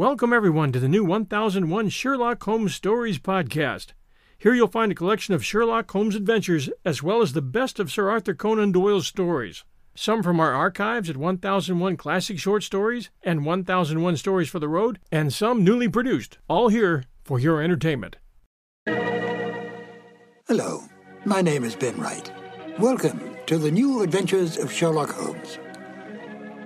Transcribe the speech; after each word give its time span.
Welcome, 0.00 0.32
everyone, 0.32 0.72
to 0.72 0.80
the 0.80 0.88
new 0.88 1.04
1001 1.04 1.90
Sherlock 1.90 2.42
Holmes 2.42 2.74
Stories 2.74 3.18
podcast. 3.18 3.88
Here 4.38 4.54
you'll 4.54 4.66
find 4.66 4.90
a 4.90 4.94
collection 4.94 5.34
of 5.34 5.44
Sherlock 5.44 5.90
Holmes 5.90 6.14
adventures 6.14 6.70
as 6.86 7.02
well 7.02 7.20
as 7.20 7.34
the 7.34 7.42
best 7.42 7.78
of 7.78 7.92
Sir 7.92 8.08
Arthur 8.08 8.32
Conan 8.32 8.72
Doyle's 8.72 9.06
stories. 9.06 9.62
Some 9.94 10.22
from 10.22 10.40
our 10.40 10.54
archives 10.54 11.10
at 11.10 11.18
1001 11.18 11.98
Classic 11.98 12.38
Short 12.38 12.62
Stories 12.62 13.10
and 13.22 13.44
1001 13.44 14.16
Stories 14.16 14.48
for 14.48 14.58
the 14.58 14.70
Road, 14.70 15.00
and 15.12 15.34
some 15.34 15.64
newly 15.64 15.86
produced, 15.86 16.38
all 16.48 16.68
here 16.68 17.04
for 17.22 17.38
your 17.38 17.60
entertainment. 17.60 18.16
Hello, 20.46 20.80
my 21.26 21.42
name 21.42 21.62
is 21.62 21.76
Ben 21.76 22.00
Wright. 22.00 22.32
Welcome 22.78 23.36
to 23.44 23.58
the 23.58 23.70
new 23.70 24.00
adventures 24.00 24.56
of 24.56 24.72
Sherlock 24.72 25.10
Holmes. 25.10 25.58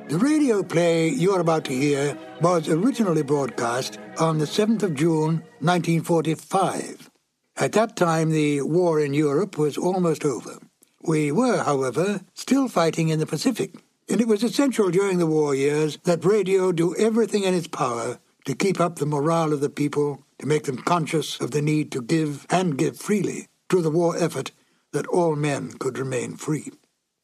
The 0.07 0.19
radio 0.19 0.63
play 0.63 1.09
you're 1.09 1.41
about 1.41 1.65
to 1.65 1.73
hear 1.73 2.19
was 2.43 2.69
originally 2.69 3.23
broadcast 3.23 3.99
on 4.19 4.37
the 4.37 4.45
7th 4.45 4.83
of 4.83 4.95
June, 4.95 5.43
1945. 5.61 7.09
At 7.57 7.73
that 7.73 7.97
time, 7.97 8.31
the 8.31 8.61
war 8.61 9.01
in 9.01 9.15
Europe 9.15 9.57
was 9.57 9.79
almost 9.79 10.27
over. 10.27 10.59
We 11.03 11.33
were, 11.33 11.63
however, 11.63 12.21
still 12.35 12.69
fighting 12.69 13.09
in 13.09 13.19
the 13.19 13.25
Pacific, 13.25 13.77
and 14.07 14.21
it 14.21 14.29
was 14.29 14.45
essential 14.45 14.91
during 14.91 15.17
the 15.17 15.27
war 15.27 15.55
years 15.55 15.97
that 16.05 16.23
radio 16.23 16.71
do 16.71 16.95
everything 16.97 17.45
in 17.45 17.55
its 17.55 17.69
power 17.69 18.19
to 18.45 18.55
keep 18.55 18.79
up 18.79 18.97
the 18.97 19.07
morale 19.07 19.55
of 19.55 19.63
the 19.63 19.71
people, 19.71 20.23
to 20.39 20.45
make 20.45 20.65
them 20.65 20.77
conscious 20.77 21.41
of 21.41 21.53
the 21.53 21.63
need 21.63 21.91
to 21.93 22.03
give 22.03 22.47
and 22.51 22.77
give 22.77 22.99
freely 22.99 23.49
to 23.71 23.81
the 23.81 23.91
war 23.91 24.19
effort 24.19 24.51
that 24.93 25.07
all 25.07 25.35
men 25.35 25.73
could 25.79 25.99
remain 25.99 26.37
free. 26.37 26.71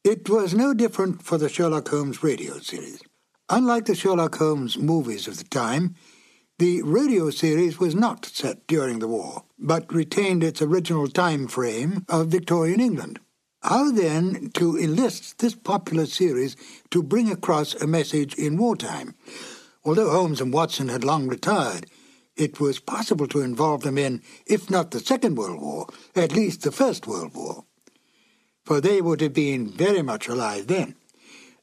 It 0.03 0.27
was 0.27 0.55
no 0.55 0.73
different 0.73 1.21
for 1.21 1.37
the 1.37 1.47
Sherlock 1.47 1.89
Holmes 1.89 2.23
radio 2.23 2.57
series. 2.57 3.03
Unlike 3.49 3.85
the 3.85 3.93
Sherlock 3.93 4.35
Holmes 4.35 4.75
movies 4.75 5.27
of 5.27 5.37
the 5.37 5.43
time, 5.43 5.93
the 6.57 6.81
radio 6.81 7.29
series 7.29 7.77
was 7.77 7.93
not 7.93 8.25
set 8.25 8.65
during 8.65 8.97
the 8.97 9.07
war, 9.07 9.43
but 9.59 9.93
retained 9.93 10.43
its 10.43 10.59
original 10.59 11.07
time 11.07 11.47
frame 11.47 12.03
of 12.09 12.29
Victorian 12.29 12.79
England. 12.79 13.19
How 13.61 13.91
then 13.91 14.49
to 14.55 14.75
enlist 14.75 15.37
this 15.37 15.53
popular 15.53 16.07
series 16.07 16.55
to 16.89 17.03
bring 17.03 17.31
across 17.31 17.75
a 17.75 17.85
message 17.85 18.33
in 18.33 18.57
wartime? 18.57 19.13
Although 19.85 20.09
Holmes 20.09 20.41
and 20.41 20.51
Watson 20.51 20.87
had 20.89 21.03
long 21.03 21.27
retired, 21.27 21.85
it 22.35 22.59
was 22.59 22.79
possible 22.79 23.27
to 23.27 23.41
involve 23.41 23.81
them 23.83 23.99
in, 23.99 24.23
if 24.47 24.67
not 24.67 24.89
the 24.89 24.99
Second 24.99 25.37
World 25.37 25.61
War, 25.61 25.85
at 26.15 26.33
least 26.33 26.63
the 26.63 26.71
First 26.71 27.05
World 27.05 27.35
War 27.35 27.65
for 28.65 28.79
they 28.79 29.01
would 29.01 29.21
have 29.21 29.33
been 29.33 29.69
very 29.69 30.01
much 30.01 30.27
alive 30.27 30.67
then. 30.67 30.95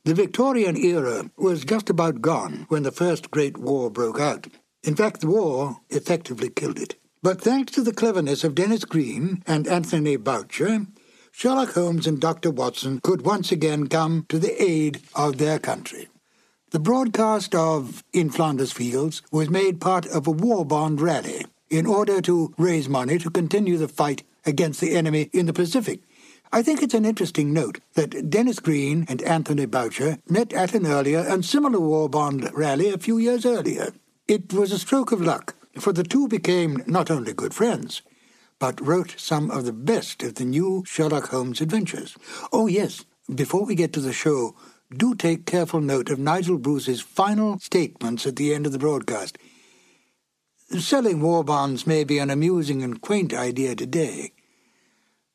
The 0.05 0.15
Victorian 0.15 0.77
era 0.77 1.31
was 1.37 1.65
just 1.65 1.91
about 1.91 2.23
gone 2.23 2.67
when 2.69 2.83
the 2.83 2.93
First 2.93 3.31
Great 3.31 3.59
War 3.59 3.91
broke 3.91 4.21
out. 4.21 4.47
In 4.83 4.97
fact, 4.97 5.21
the 5.21 5.27
war 5.27 5.81
effectively 5.91 6.49
killed 6.49 6.79
it. 6.79 6.95
But 7.23 7.41
thanks 7.41 7.73
to 7.73 7.83
the 7.83 7.93
cleverness 7.93 8.45
of 8.45 8.55
Denis 8.55 8.85
Green 8.85 9.43
and 9.47 9.67
Anthony 9.67 10.17
Boucher, 10.17 10.87
Sherlock 11.33 11.75
Holmes 11.75 12.07
and 12.07 12.21
Dr. 12.21 12.51
Watson 12.51 13.01
could 13.03 13.23
once 13.23 13.53
again 13.53 13.89
come 13.89 14.25
to 14.29 14.39
the 14.39 14.61
aid 14.63 15.03
of 15.15 15.39
their 15.39 15.59
country. 15.59 16.09
The 16.71 16.79
broadcast 16.79 17.55
of 17.55 18.05
In 18.13 18.31
Flanders 18.31 18.73
Fields 18.73 19.23
was 19.33 19.51
made 19.51 19.81
part 19.81 20.07
of 20.07 20.27
a 20.27 20.31
war 20.31 20.65
bond 20.65 21.01
rally 21.01 21.45
in 21.71 21.87
order 21.87 22.21
to 22.23 22.55
raise 22.57 22.89
money 22.89 23.19
to 23.19 23.31
continue 23.31 23.77
the 23.79 23.89
fight 23.89 24.23
against 24.45 24.81
the 24.81 24.95
enemy 24.95 25.31
in 25.33 25.47
the 25.47 25.53
Pacific. 25.53 26.01
I 26.51 26.63
think 26.63 26.83
it's 26.83 26.95
an 26.95 27.05
interesting 27.05 27.53
note 27.53 27.81
that 27.95 28.31
Denis 28.31 28.59
Green 28.59 29.05
and 29.09 29.21
Anthony 29.23 29.67
Boucher 29.67 30.19
met 30.31 30.55
at 30.55 30.75
an 30.75 30.87
earlier 30.87 31.21
and 31.21 31.45
similar 31.45 31.79
war 31.79 32.09
bond 32.09 32.51
rally 32.55 32.89
a 32.89 32.97
few 32.97 33.19
years 33.19 33.45
earlier. 33.45 33.93
It 34.27 34.53
was 34.55 34.73
a 34.73 34.79
stroke 34.79 35.13
of 35.13 35.21
luck, 35.21 35.55
for 35.79 35.93
the 35.93 36.05
two 36.05 36.27
became 36.27 36.83
not 36.87 37.11
only 37.11 37.35
good 37.35 37.53
friends, 37.53 38.01
but 38.59 38.81
wrote 38.81 39.15
some 39.19 39.51
of 39.51 39.67
the 39.67 39.75
best 39.75 40.23
of 40.23 40.37
the 40.37 40.47
new 40.47 40.85
Sherlock 40.87 41.29
Holmes 41.29 41.61
adventures. 41.61 42.17
Oh, 42.51 42.67
yes, 42.67 43.05
before 43.33 43.67
we 43.67 43.75
get 43.75 43.93
to 43.93 44.01
the 44.01 44.15
show, 44.15 44.57
do 44.97 45.15
take 45.15 45.45
careful 45.45 45.83
note 45.83 46.09
of 46.09 46.19
Nigel 46.19 46.57
Bruce's 46.57 47.03
final 47.03 47.59
statements 47.59 48.27
at 48.27 48.37
the 48.37 48.55
end 48.55 48.65
of 48.65 48.73
the 48.73 48.79
broadcast. 48.79 49.37
Selling 50.79 51.21
war 51.21 51.45
bonds 51.45 51.87
may 51.87 52.05
be 52.05 52.19
an 52.19 52.31
amusing 52.31 52.83
and 52.83 53.03
quaint 53.03 53.35
idea 53.35 53.75
today, 53.75 54.33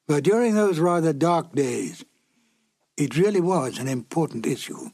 but 0.08 0.24
during 0.24 0.56
those 0.56 0.80
rather 0.80 1.14
dark 1.14 1.54
days, 1.54 2.04
it 2.98 3.18
really 3.18 3.42
was 3.42 3.80
an 3.80 3.88
important 3.88 4.46
issue. 4.46 4.90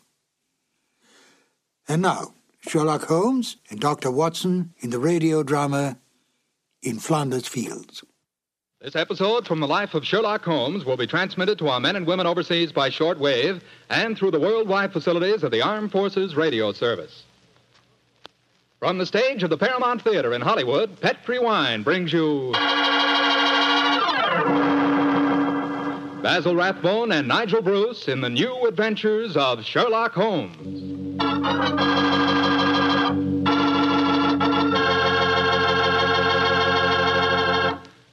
And 1.88 2.02
now, 2.02 2.34
Sherlock 2.62 3.04
Holmes 3.06 3.58
and 3.70 3.80
Dr. 3.80 4.12
Watson 4.12 4.74
in 4.80 4.90
the 4.90 5.00
radio 5.00 5.44
drama 5.44 5.98
In 6.84 7.00
Flanders 7.00 7.48
Fields. 7.48 8.04
This 8.82 8.96
episode 8.96 9.46
from 9.46 9.60
the 9.60 9.68
life 9.68 9.94
of 9.94 10.06
Sherlock 10.06 10.46
Holmes 10.46 10.86
will 10.86 10.96
be 10.96 11.08
transmitted 11.08 11.60
to 11.60 11.68
our 11.68 11.82
men 11.82 11.98
and 11.98 12.08
women 12.08 12.26
overseas 12.26 12.72
by 12.72 12.90
shortwave 12.90 13.62
and 13.90 14.18
through 14.18 14.32
the 14.32 14.40
worldwide 14.40 14.94
facilities 14.94 15.44
of 15.44 15.52
the 15.52 15.62
Armed 15.62 15.92
Forces 15.92 16.36
Radio 16.36 16.72
Service. 16.72 17.24
From 18.80 18.98
the 18.98 19.06
stage 19.06 19.44
of 19.44 19.50
the 19.50 19.58
Paramount 19.58 20.02
Theater 20.02 20.34
in 20.34 20.42
Hollywood, 20.42 21.02
Petri 21.02 21.40
Wine 21.40 21.84
brings 21.84 22.14
you. 22.14 22.54
Basil 26.22 26.54
Rathbone 26.54 27.14
and 27.14 27.30
Nigel 27.30 27.62
Bruce 27.62 28.10
in 28.10 28.20
the 28.20 28.30
new 28.30 28.68
adventures 28.68 29.38
of 29.38 29.64
Sherlock 29.64 30.12
Holmes. 30.12 30.58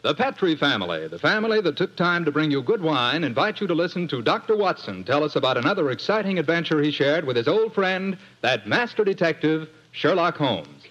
The 0.02 0.14
Petri 0.14 0.54
family, 0.54 1.08
the 1.08 1.18
family 1.18 1.60
that 1.60 1.76
took 1.76 1.96
time 1.96 2.24
to 2.24 2.30
bring 2.30 2.52
you 2.52 2.62
good 2.62 2.80
wine, 2.80 3.24
invite 3.24 3.60
you 3.60 3.66
to 3.66 3.74
listen 3.74 4.06
to 4.08 4.22
Dr. 4.22 4.56
Watson 4.56 5.02
tell 5.02 5.24
us 5.24 5.34
about 5.34 5.56
another 5.56 5.90
exciting 5.90 6.38
adventure 6.38 6.80
he 6.80 6.92
shared 6.92 7.24
with 7.24 7.36
his 7.36 7.48
old 7.48 7.74
friend, 7.74 8.16
that 8.40 8.68
master 8.68 9.04
detective, 9.04 9.68
Sherlock 9.90 10.36
Holmes. 10.36 10.84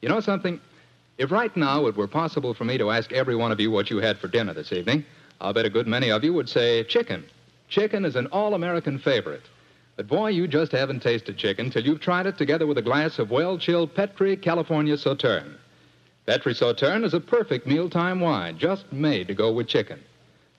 You 0.00 0.08
know 0.08 0.20
something? 0.20 0.60
If 1.18 1.32
right 1.32 1.54
now 1.56 1.86
it 1.86 1.96
were 1.96 2.06
possible 2.06 2.54
for 2.54 2.64
me 2.64 2.78
to 2.78 2.92
ask 2.92 3.10
every 3.10 3.34
one 3.34 3.50
of 3.50 3.58
you 3.58 3.72
what 3.72 3.90
you 3.90 3.98
had 3.98 4.18
for 4.18 4.28
dinner 4.28 4.54
this 4.54 4.72
evening, 4.72 5.04
I'll 5.42 5.52
bet 5.52 5.66
a 5.66 5.70
good 5.70 5.88
many 5.88 6.12
of 6.12 6.22
you 6.22 6.32
would 6.34 6.48
say 6.48 6.84
chicken. 6.84 7.24
Chicken 7.68 8.04
is 8.04 8.14
an 8.14 8.28
all 8.28 8.54
American 8.54 8.96
favorite. 8.96 9.42
But 9.96 10.06
boy, 10.06 10.28
you 10.28 10.46
just 10.46 10.70
haven't 10.70 11.02
tasted 11.02 11.36
chicken 11.36 11.68
till 11.68 11.82
you've 11.82 12.00
tried 12.00 12.26
it 12.26 12.38
together 12.38 12.64
with 12.64 12.78
a 12.78 12.82
glass 12.82 13.18
of 13.18 13.32
well 13.32 13.58
chilled 13.58 13.92
Petri 13.92 14.36
California 14.36 14.96
Sauterne. 14.96 15.56
Petri 16.26 16.54
Sauterne 16.54 17.02
is 17.02 17.12
a 17.12 17.18
perfect 17.18 17.66
mealtime 17.66 18.20
wine, 18.20 18.56
just 18.56 18.92
made 18.92 19.26
to 19.26 19.34
go 19.34 19.50
with 19.50 19.66
chicken. 19.66 19.98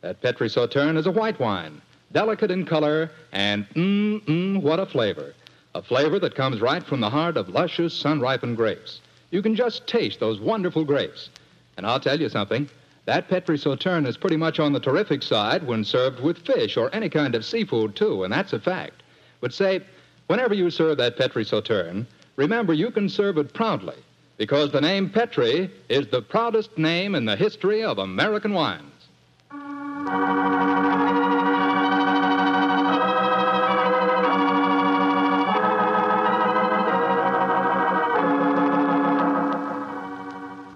That 0.01 0.21
Petri 0.21 0.49
Sauterne 0.49 0.97
is 0.97 1.07
a 1.07 1.11
white 1.11 1.39
wine, 1.39 1.81
delicate 2.11 2.51
in 2.51 2.65
color, 2.65 3.09
and 3.31 3.65
mmm, 3.69 4.21
mmm, 4.25 4.61
what 4.61 4.81
a 4.81 4.85
flavor. 4.85 5.33
A 5.75 5.81
flavor 5.81 6.19
that 6.19 6.35
comes 6.35 6.59
right 6.59 6.83
from 6.83 6.99
the 6.99 7.09
heart 7.09 7.37
of 7.37 7.47
luscious, 7.47 7.93
sun 7.93 8.19
ripened 8.19 8.57
grapes. 8.57 8.99
You 9.31 9.41
can 9.41 9.55
just 9.55 9.87
taste 9.87 10.19
those 10.19 10.41
wonderful 10.41 10.83
grapes. 10.83 11.29
And 11.77 11.87
I'll 11.87 12.01
tell 12.01 12.19
you 12.19 12.27
something 12.27 12.69
that 13.05 13.27
Petri 13.27 13.57
Sauterne 13.57 14.05
is 14.05 14.17
pretty 14.17 14.37
much 14.37 14.59
on 14.59 14.71
the 14.71 14.79
terrific 14.79 15.23
side 15.23 15.67
when 15.67 15.83
served 15.83 16.21
with 16.21 16.45
fish 16.45 16.77
or 16.77 16.93
any 16.95 17.09
kind 17.09 17.35
of 17.35 17.43
seafood, 17.43 17.95
too, 17.95 18.23
and 18.23 18.31
that's 18.31 18.53
a 18.53 18.59
fact. 18.59 19.03
But 19.41 19.53
say, 19.53 19.81
whenever 20.27 20.53
you 20.53 20.69
serve 20.69 20.97
that 20.97 21.17
Petri 21.17 21.43
Sauterne, 21.43 22.07
remember 22.37 22.73
you 22.73 22.91
can 22.91 23.09
serve 23.09 23.37
it 23.37 23.53
proudly 23.53 23.97
because 24.37 24.71
the 24.71 24.81
name 24.81 25.09
Petri 25.09 25.69
is 25.89 26.07
the 26.07 26.21
proudest 26.21 26.77
name 26.77 27.13
in 27.13 27.25
the 27.25 27.35
history 27.35 27.83
of 27.83 27.97
American 27.97 28.53
wines. 28.53 28.89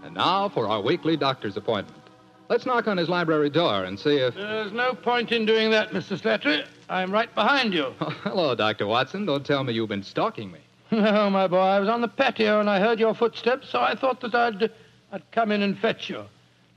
And 0.04 0.14
now 0.14 0.50
for 0.50 0.68
our 0.68 0.82
weekly 0.82 1.16
doctor's 1.16 1.56
appointment. 1.56 2.07
Let's 2.50 2.66
knock 2.66 2.88
on 2.88 2.98
his 2.98 3.10
library 3.10 3.50
door 3.50 3.84
and 3.84 4.00
see 4.00 4.18
if. 4.18 4.36
There's 4.36 4.72
no 4.72 4.94
point 4.94 5.32
in 5.32 5.46
doing 5.46 5.70
that, 5.72 5.90
Mr. 5.92 6.18
Slattery. 6.18 6.66
I'm 6.90 7.12
right 7.12 7.34
behind 7.36 7.74
you. 7.74 7.94
Oh, 8.00 8.10
hello, 8.24 8.56
Dr. 8.56 8.88
Watson. 8.88 9.26
Don't 9.26 9.46
tell 9.46 9.64
me 9.64 9.74
you've 9.74 9.90
been 9.90 10.04
stalking 10.04 10.52
me. 10.52 10.60
No, 10.90 11.30
my 11.30 11.48
boy, 11.48 11.60
I 11.60 11.82
was 11.82 11.90
on 11.90 12.00
the 12.00 12.08
patio 12.08 12.62
and 12.62 12.70
I 12.70 12.80
heard 12.80 12.98
your 12.98 13.14
footsteps, 13.14 13.70
so 13.70 13.82
I 13.82 13.94
thought 13.94 14.22
that 14.22 14.34
I'd, 14.34 14.72
I'd 15.12 15.32
come 15.32 15.52
in 15.52 15.62
and 15.62 15.78
fetch 15.78 16.10
you. 16.10 16.24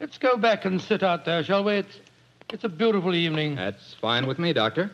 Let's 0.00 0.18
go 0.18 0.36
back 0.36 0.64
and 0.64 0.80
sit 0.80 1.04
out 1.04 1.24
there, 1.24 1.44
shall 1.44 1.62
we? 1.62 1.74
It's, 1.74 2.00
it's 2.52 2.64
a 2.64 2.68
beautiful 2.68 3.14
evening. 3.14 3.54
That's 3.54 3.94
fine 3.94 4.26
with 4.26 4.40
me, 4.40 4.52
Doctor. 4.52 4.90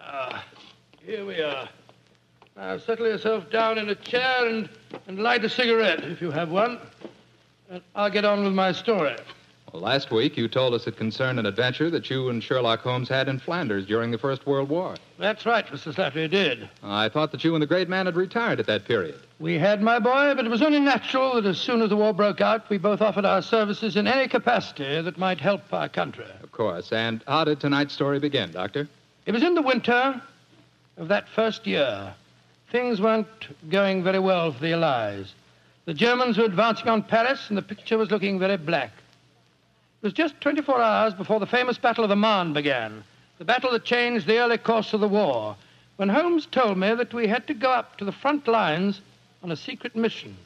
Ah, 0.00 0.44
here 1.02 1.26
we 1.26 1.40
are. 1.42 1.68
Now 2.56 2.78
settle 2.78 3.08
yourself 3.08 3.50
down 3.50 3.76
in 3.76 3.88
a 3.88 3.96
chair 3.96 4.46
and, 4.46 4.68
and 5.08 5.18
light 5.18 5.44
a 5.44 5.48
cigarette, 5.48 6.04
if 6.04 6.20
you 6.20 6.30
have 6.30 6.50
one. 6.50 6.78
I'll 7.94 8.10
get 8.10 8.24
on 8.24 8.44
with 8.44 8.52
my 8.52 8.72
story. 8.72 9.16
Well, 9.72 9.82
last 9.82 10.10
week 10.10 10.36
you 10.36 10.48
told 10.48 10.74
us 10.74 10.86
it 10.86 10.96
concerned 10.96 11.40
an 11.40 11.46
adventure 11.46 11.90
that 11.90 12.08
you 12.08 12.28
and 12.28 12.42
Sherlock 12.42 12.80
Holmes 12.80 13.08
had 13.08 13.28
in 13.28 13.38
Flanders 13.38 13.84
during 13.84 14.10
the 14.10 14.18
First 14.18 14.46
World 14.46 14.68
War. 14.68 14.94
That's 15.18 15.44
right, 15.44 15.66
Mr. 15.66 15.92
Slattery 15.92 16.30
did. 16.30 16.68
I 16.82 17.08
thought 17.08 17.32
that 17.32 17.42
you 17.42 17.54
and 17.54 17.62
the 17.62 17.66
great 17.66 17.88
man 17.88 18.06
had 18.06 18.16
retired 18.16 18.60
at 18.60 18.66
that 18.66 18.84
period. 18.84 19.16
We 19.40 19.58
had, 19.58 19.82
my 19.82 19.98
boy, 19.98 20.34
but 20.34 20.46
it 20.46 20.50
was 20.50 20.62
only 20.62 20.80
natural 20.80 21.34
that 21.34 21.46
as 21.46 21.58
soon 21.58 21.82
as 21.82 21.90
the 21.90 21.96
war 21.96 22.14
broke 22.14 22.40
out, 22.40 22.70
we 22.70 22.78
both 22.78 23.02
offered 23.02 23.24
our 23.24 23.42
services 23.42 23.96
in 23.96 24.06
any 24.06 24.28
capacity 24.28 25.02
that 25.02 25.18
might 25.18 25.40
help 25.40 25.62
our 25.72 25.88
country. 25.88 26.26
Of 26.42 26.52
course. 26.52 26.92
And 26.92 27.22
how 27.26 27.44
did 27.44 27.60
tonight's 27.60 27.92
story 27.92 28.20
begin, 28.20 28.52
Doctor? 28.52 28.88
It 29.26 29.32
was 29.32 29.42
in 29.42 29.54
the 29.54 29.62
winter 29.62 30.22
of 30.96 31.08
that 31.08 31.28
first 31.28 31.66
year. 31.66 32.14
Things 32.70 33.00
weren't 33.00 33.26
going 33.68 34.04
very 34.04 34.20
well 34.20 34.52
for 34.52 34.60
the 34.60 34.72
Allies. 34.72 35.34
The 35.86 35.94
Germans 35.94 36.36
were 36.36 36.44
advancing 36.44 36.88
on 36.88 37.04
Paris, 37.04 37.48
and 37.48 37.56
the 37.56 37.62
picture 37.62 37.96
was 37.96 38.10
looking 38.10 38.40
very 38.40 38.56
black. 38.56 38.90
It 40.02 40.06
was 40.06 40.12
just 40.12 40.40
24 40.40 40.80
hours 40.80 41.14
before 41.14 41.38
the 41.38 41.46
famous 41.46 41.78
Battle 41.78 42.02
of 42.02 42.10
the 42.10 42.16
Marne 42.16 42.52
began, 42.52 43.04
the 43.38 43.44
battle 43.44 43.70
that 43.70 43.84
changed 43.84 44.26
the 44.26 44.38
early 44.38 44.58
course 44.58 44.92
of 44.92 45.00
the 45.00 45.06
war, 45.06 45.54
when 45.94 46.08
Holmes 46.08 46.46
told 46.46 46.76
me 46.76 46.92
that 46.92 47.14
we 47.14 47.28
had 47.28 47.46
to 47.46 47.54
go 47.54 47.70
up 47.70 47.98
to 47.98 48.04
the 48.04 48.10
front 48.10 48.48
lines 48.48 49.00
on 49.44 49.52
a 49.52 49.56
secret 49.56 49.94
mission. 49.94 50.36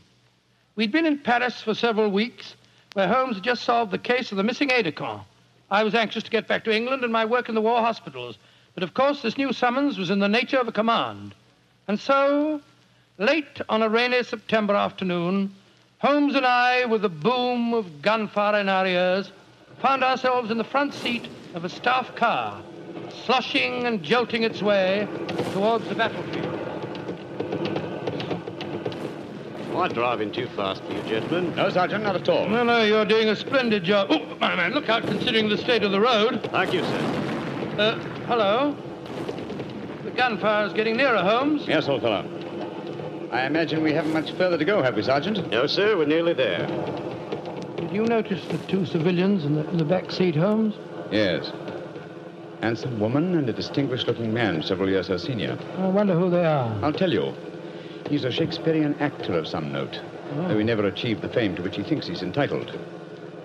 We'd 0.76 0.92
been 0.92 1.06
in 1.06 1.18
Paris 1.18 1.62
for 1.62 1.72
several 1.72 2.10
weeks, 2.10 2.54
where 2.92 3.08
Holmes 3.08 3.36
had 3.36 3.44
just 3.44 3.64
solved 3.64 3.92
the 3.92 3.98
case 3.98 4.30
of 4.32 4.36
the 4.36 4.44
missing 4.44 4.70
aide 4.70 4.82
de 4.82 4.92
camp. 4.92 5.22
I 5.70 5.84
was 5.84 5.94
anxious 5.94 6.24
to 6.24 6.30
get 6.30 6.48
back 6.48 6.64
to 6.64 6.76
England 6.76 7.02
and 7.02 7.12
my 7.12 7.24
work 7.24 7.48
in 7.48 7.54
the 7.54 7.62
war 7.62 7.80
hospitals, 7.80 8.36
but 8.74 8.82
of 8.82 8.92
course 8.92 9.22
this 9.22 9.38
new 9.38 9.54
summons 9.54 9.96
was 9.96 10.10
in 10.10 10.18
the 10.18 10.28
nature 10.28 10.58
of 10.58 10.68
a 10.68 10.72
command. 10.72 11.34
And 11.88 11.98
so, 11.98 12.60
late 13.20 13.60
on 13.68 13.82
a 13.82 13.88
rainy 13.88 14.22
September 14.22 14.74
afternoon, 14.74 15.54
Holmes 15.98 16.34
and 16.34 16.46
I, 16.46 16.86
with 16.86 17.02
the 17.02 17.10
boom 17.10 17.74
of 17.74 18.00
gunfire 18.00 18.58
in 18.58 18.68
our 18.70 18.86
ears, 18.86 19.30
found 19.82 20.02
ourselves 20.02 20.50
in 20.50 20.56
the 20.56 20.64
front 20.64 20.94
seat 20.94 21.28
of 21.54 21.66
a 21.66 21.68
staff 21.68 22.14
car, 22.16 22.62
sloshing 23.26 23.84
and 23.84 24.02
jolting 24.02 24.42
its 24.42 24.62
way 24.62 25.06
towards 25.52 25.86
the 25.88 25.94
battlefield. 25.94 26.46
Am 29.68 29.76
I 29.76 29.88
driving 29.88 30.32
too 30.32 30.48
fast 30.56 30.82
for 30.84 30.92
you, 30.92 31.02
gentlemen? 31.02 31.54
No, 31.56 31.68
Sergeant, 31.68 32.02
not 32.02 32.16
at 32.16 32.28
all. 32.28 32.48
No, 32.48 32.64
no, 32.64 32.82
you're 32.82 33.04
doing 33.04 33.28
a 33.28 33.36
splendid 33.36 33.84
job. 33.84 34.08
Oh, 34.10 34.24
my 34.40 34.54
man, 34.54 34.72
look 34.72 34.88
out 34.88 35.02
considering 35.02 35.50
the 35.50 35.58
state 35.58 35.82
of 35.82 35.92
the 35.92 36.00
road. 36.00 36.48
Thank 36.50 36.72
you, 36.72 36.80
sir. 36.80 37.76
Uh, 37.78 37.98
hello? 38.26 38.74
The 40.04 40.10
gunfire's 40.10 40.72
getting 40.72 40.96
nearer, 40.96 41.22
Holmes. 41.22 41.68
Yes, 41.68 41.86
old 41.86 42.00
fellow. 42.00 42.39
I 43.32 43.46
imagine 43.46 43.82
we 43.82 43.92
haven't 43.92 44.12
much 44.12 44.32
further 44.32 44.58
to 44.58 44.64
go, 44.64 44.82
have 44.82 44.96
we, 44.96 45.02
Sergeant? 45.02 45.50
No, 45.50 45.66
sir, 45.66 45.96
we're 45.96 46.06
nearly 46.06 46.32
there. 46.32 46.66
Did 47.76 47.92
you 47.92 48.04
notice 48.04 48.44
the 48.46 48.58
two 48.66 48.84
civilians 48.84 49.44
in 49.44 49.54
the, 49.54 49.68
in 49.70 49.76
the 49.78 49.84
back 49.84 50.10
seat, 50.10 50.34
Holmes? 50.34 50.74
Yes. 51.12 51.52
Handsome 52.60 52.98
woman 52.98 53.36
and 53.36 53.48
a 53.48 53.52
distinguished-looking 53.52 54.34
man 54.34 54.62
several 54.62 54.88
years 54.88 55.06
her 55.06 55.18
senior. 55.18 55.56
I 55.78 55.86
wonder 55.88 56.18
who 56.18 56.28
they 56.28 56.44
are. 56.44 56.76
I'll 56.82 56.92
tell 56.92 57.12
you. 57.12 57.32
He's 58.08 58.24
a 58.24 58.32
Shakespearean 58.32 58.96
actor 58.98 59.38
of 59.38 59.46
some 59.46 59.72
note, 59.72 60.00
oh. 60.34 60.48
though 60.48 60.58
he 60.58 60.64
never 60.64 60.86
achieved 60.86 61.22
the 61.22 61.28
fame 61.28 61.54
to 61.54 61.62
which 61.62 61.76
he 61.76 61.84
thinks 61.84 62.08
he's 62.08 62.22
entitled. 62.22 62.76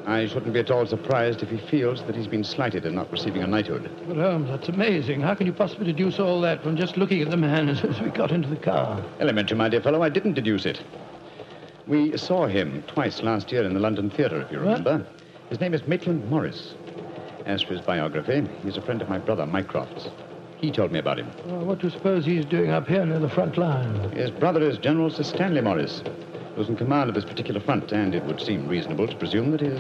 I 0.07 0.27
shouldn't 0.27 0.53
be 0.53 0.59
at 0.59 0.69
all 0.69 0.85
surprised 0.85 1.41
if 1.41 1.49
he 1.49 1.57
feels 1.57 2.03
that 2.03 2.15
he's 2.15 2.27
been 2.27 2.43
slighted 2.43 2.85
in 2.85 2.93
not 2.93 3.11
receiving 3.11 3.41
a 3.41 3.47
knighthood. 3.47 3.89
But, 4.07 4.17
Holmes, 4.17 4.49
that's 4.49 4.69
amazing. 4.69 5.21
How 5.21 5.33
can 5.33 5.47
you 5.47 5.53
possibly 5.53 5.85
deduce 5.85 6.19
all 6.19 6.39
that 6.41 6.61
from 6.61 6.77
just 6.77 6.95
looking 6.95 7.21
at 7.21 7.31
the 7.31 7.37
man 7.37 7.69
as, 7.69 7.83
as 7.83 7.99
we 7.99 8.09
got 8.09 8.31
into 8.31 8.47
the 8.47 8.55
car? 8.55 9.03
Elementary, 9.19 9.57
my 9.57 9.67
dear 9.67 9.81
fellow, 9.81 10.03
I 10.03 10.09
didn't 10.09 10.33
deduce 10.33 10.65
it. 10.65 10.81
We 11.87 12.15
saw 12.17 12.45
him 12.47 12.83
twice 12.87 13.21
last 13.23 13.51
year 13.51 13.63
in 13.63 13.73
the 13.73 13.79
London 13.79 14.09
Theatre, 14.09 14.41
if 14.41 14.51
you 14.51 14.59
remember. 14.59 15.05
His 15.49 15.59
name 15.59 15.73
is 15.73 15.87
Maitland 15.87 16.29
Morris. 16.29 16.75
As 17.45 17.61
for 17.61 17.73
his 17.73 17.81
biography, 17.81 18.47
he's 18.63 18.77
a 18.77 18.81
friend 18.81 19.01
of 19.01 19.09
my 19.09 19.19
brother, 19.19 19.45
Mycroft's. 19.45 20.09
He 20.57 20.71
told 20.71 20.91
me 20.91 20.99
about 20.99 21.19
him. 21.19 21.29
Well, 21.45 21.65
what 21.65 21.79
do 21.79 21.87
you 21.87 21.91
suppose 21.91 22.25
he's 22.25 22.45
doing 22.45 22.71
up 22.71 22.87
here 22.87 23.05
near 23.05 23.19
the 23.19 23.29
front 23.29 23.57
line? 23.57 24.11
His 24.11 24.31
brother 24.31 24.61
is 24.61 24.77
General 24.77 25.09
Sir 25.11 25.23
Stanley 25.23 25.61
Morris, 25.61 26.01
who's 26.55 26.69
in 26.69 26.75
command 26.75 27.09
of 27.09 27.15
this 27.15 27.25
particular 27.25 27.59
front, 27.59 27.91
and 27.91 28.15
it 28.15 28.23
would 28.23 28.39
seem 28.39 28.67
reasonable 28.67 29.07
to 29.07 29.15
presume 29.15 29.51
that 29.51 29.61
his 29.61 29.79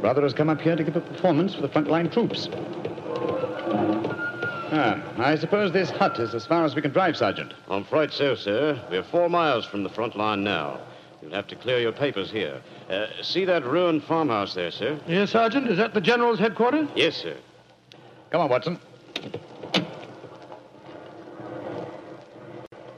brother 0.00 0.22
has 0.22 0.32
come 0.34 0.48
up 0.48 0.60
here 0.60 0.76
to 0.76 0.84
give 0.84 0.96
a 0.96 1.00
performance 1.00 1.54
for 1.54 1.62
the 1.62 1.68
frontline 1.68 2.12
troops. 2.12 2.48
Ah, 4.72 5.02
I 5.18 5.34
suppose 5.36 5.72
this 5.72 5.90
hut 5.90 6.18
is 6.20 6.34
as 6.34 6.46
far 6.46 6.64
as 6.64 6.74
we 6.74 6.82
can 6.82 6.92
drive, 6.92 7.16
Sergeant. 7.16 7.54
I'm 7.68 7.82
afraid 7.82 8.12
so, 8.12 8.34
sir. 8.34 8.80
We're 8.90 9.02
four 9.02 9.28
miles 9.28 9.66
from 9.66 9.82
the 9.82 9.88
front 9.88 10.16
line 10.16 10.44
now. 10.44 10.78
You'll 11.22 11.32
have 11.32 11.48
to 11.48 11.56
clear 11.56 11.80
your 11.80 11.92
papers 11.92 12.30
here. 12.30 12.62
Uh, 12.88 13.06
see 13.20 13.44
that 13.44 13.64
ruined 13.64 14.04
farmhouse 14.04 14.54
there, 14.54 14.70
sir? 14.70 14.98
Yes, 15.06 15.30
Sergeant. 15.30 15.68
Is 15.68 15.76
that 15.78 15.92
the 15.92 16.00
General's 16.00 16.38
headquarters? 16.38 16.88
Yes, 16.94 17.16
sir. 17.16 17.36
Come 18.30 18.42
on, 18.42 18.48
Watson. 18.48 18.78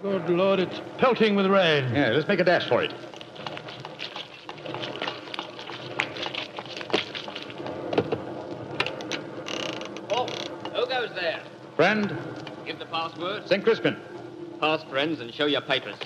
Good 0.02 0.28
Lord, 0.28 0.58
it's 0.60 0.80
pelting 0.98 1.36
with 1.36 1.46
rain. 1.46 1.94
Yeah, 1.94 2.10
let's 2.10 2.26
make 2.28 2.40
a 2.40 2.44
dash 2.44 2.68
for 2.68 2.82
it. 2.82 2.92
Who 11.02 11.08
goes 11.08 11.16
there? 11.16 11.40
Friend, 11.76 12.16
Give 12.66 12.78
the 12.78 12.86
password. 12.86 13.48
St. 13.48 13.64
Crispin. 13.64 13.96
Pass 14.60 14.84
friends 14.84 15.20
and 15.20 15.34
show 15.34 15.46
your 15.46 15.60
papers. 15.62 15.96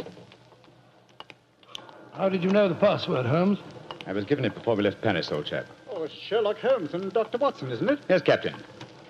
How 2.14 2.28
did 2.30 2.42
you 2.42 2.50
know 2.50 2.68
the 2.68 2.74
password, 2.74 3.26
Holmes? 3.26 3.58
I 4.06 4.12
was 4.12 4.24
given 4.24 4.44
it 4.44 4.54
before 4.54 4.74
we 4.74 4.82
left 4.82 5.02
Paris, 5.02 5.30
old 5.30 5.46
chap. 5.46 5.66
Oh, 5.90 6.06
Sherlock 6.08 6.58
Holmes 6.58 6.94
and 6.94 7.12
Dr. 7.12 7.36
Watson, 7.38 7.70
isn't 7.70 7.88
it? 7.90 7.98
Yes, 8.08 8.22
Captain. 8.22 8.54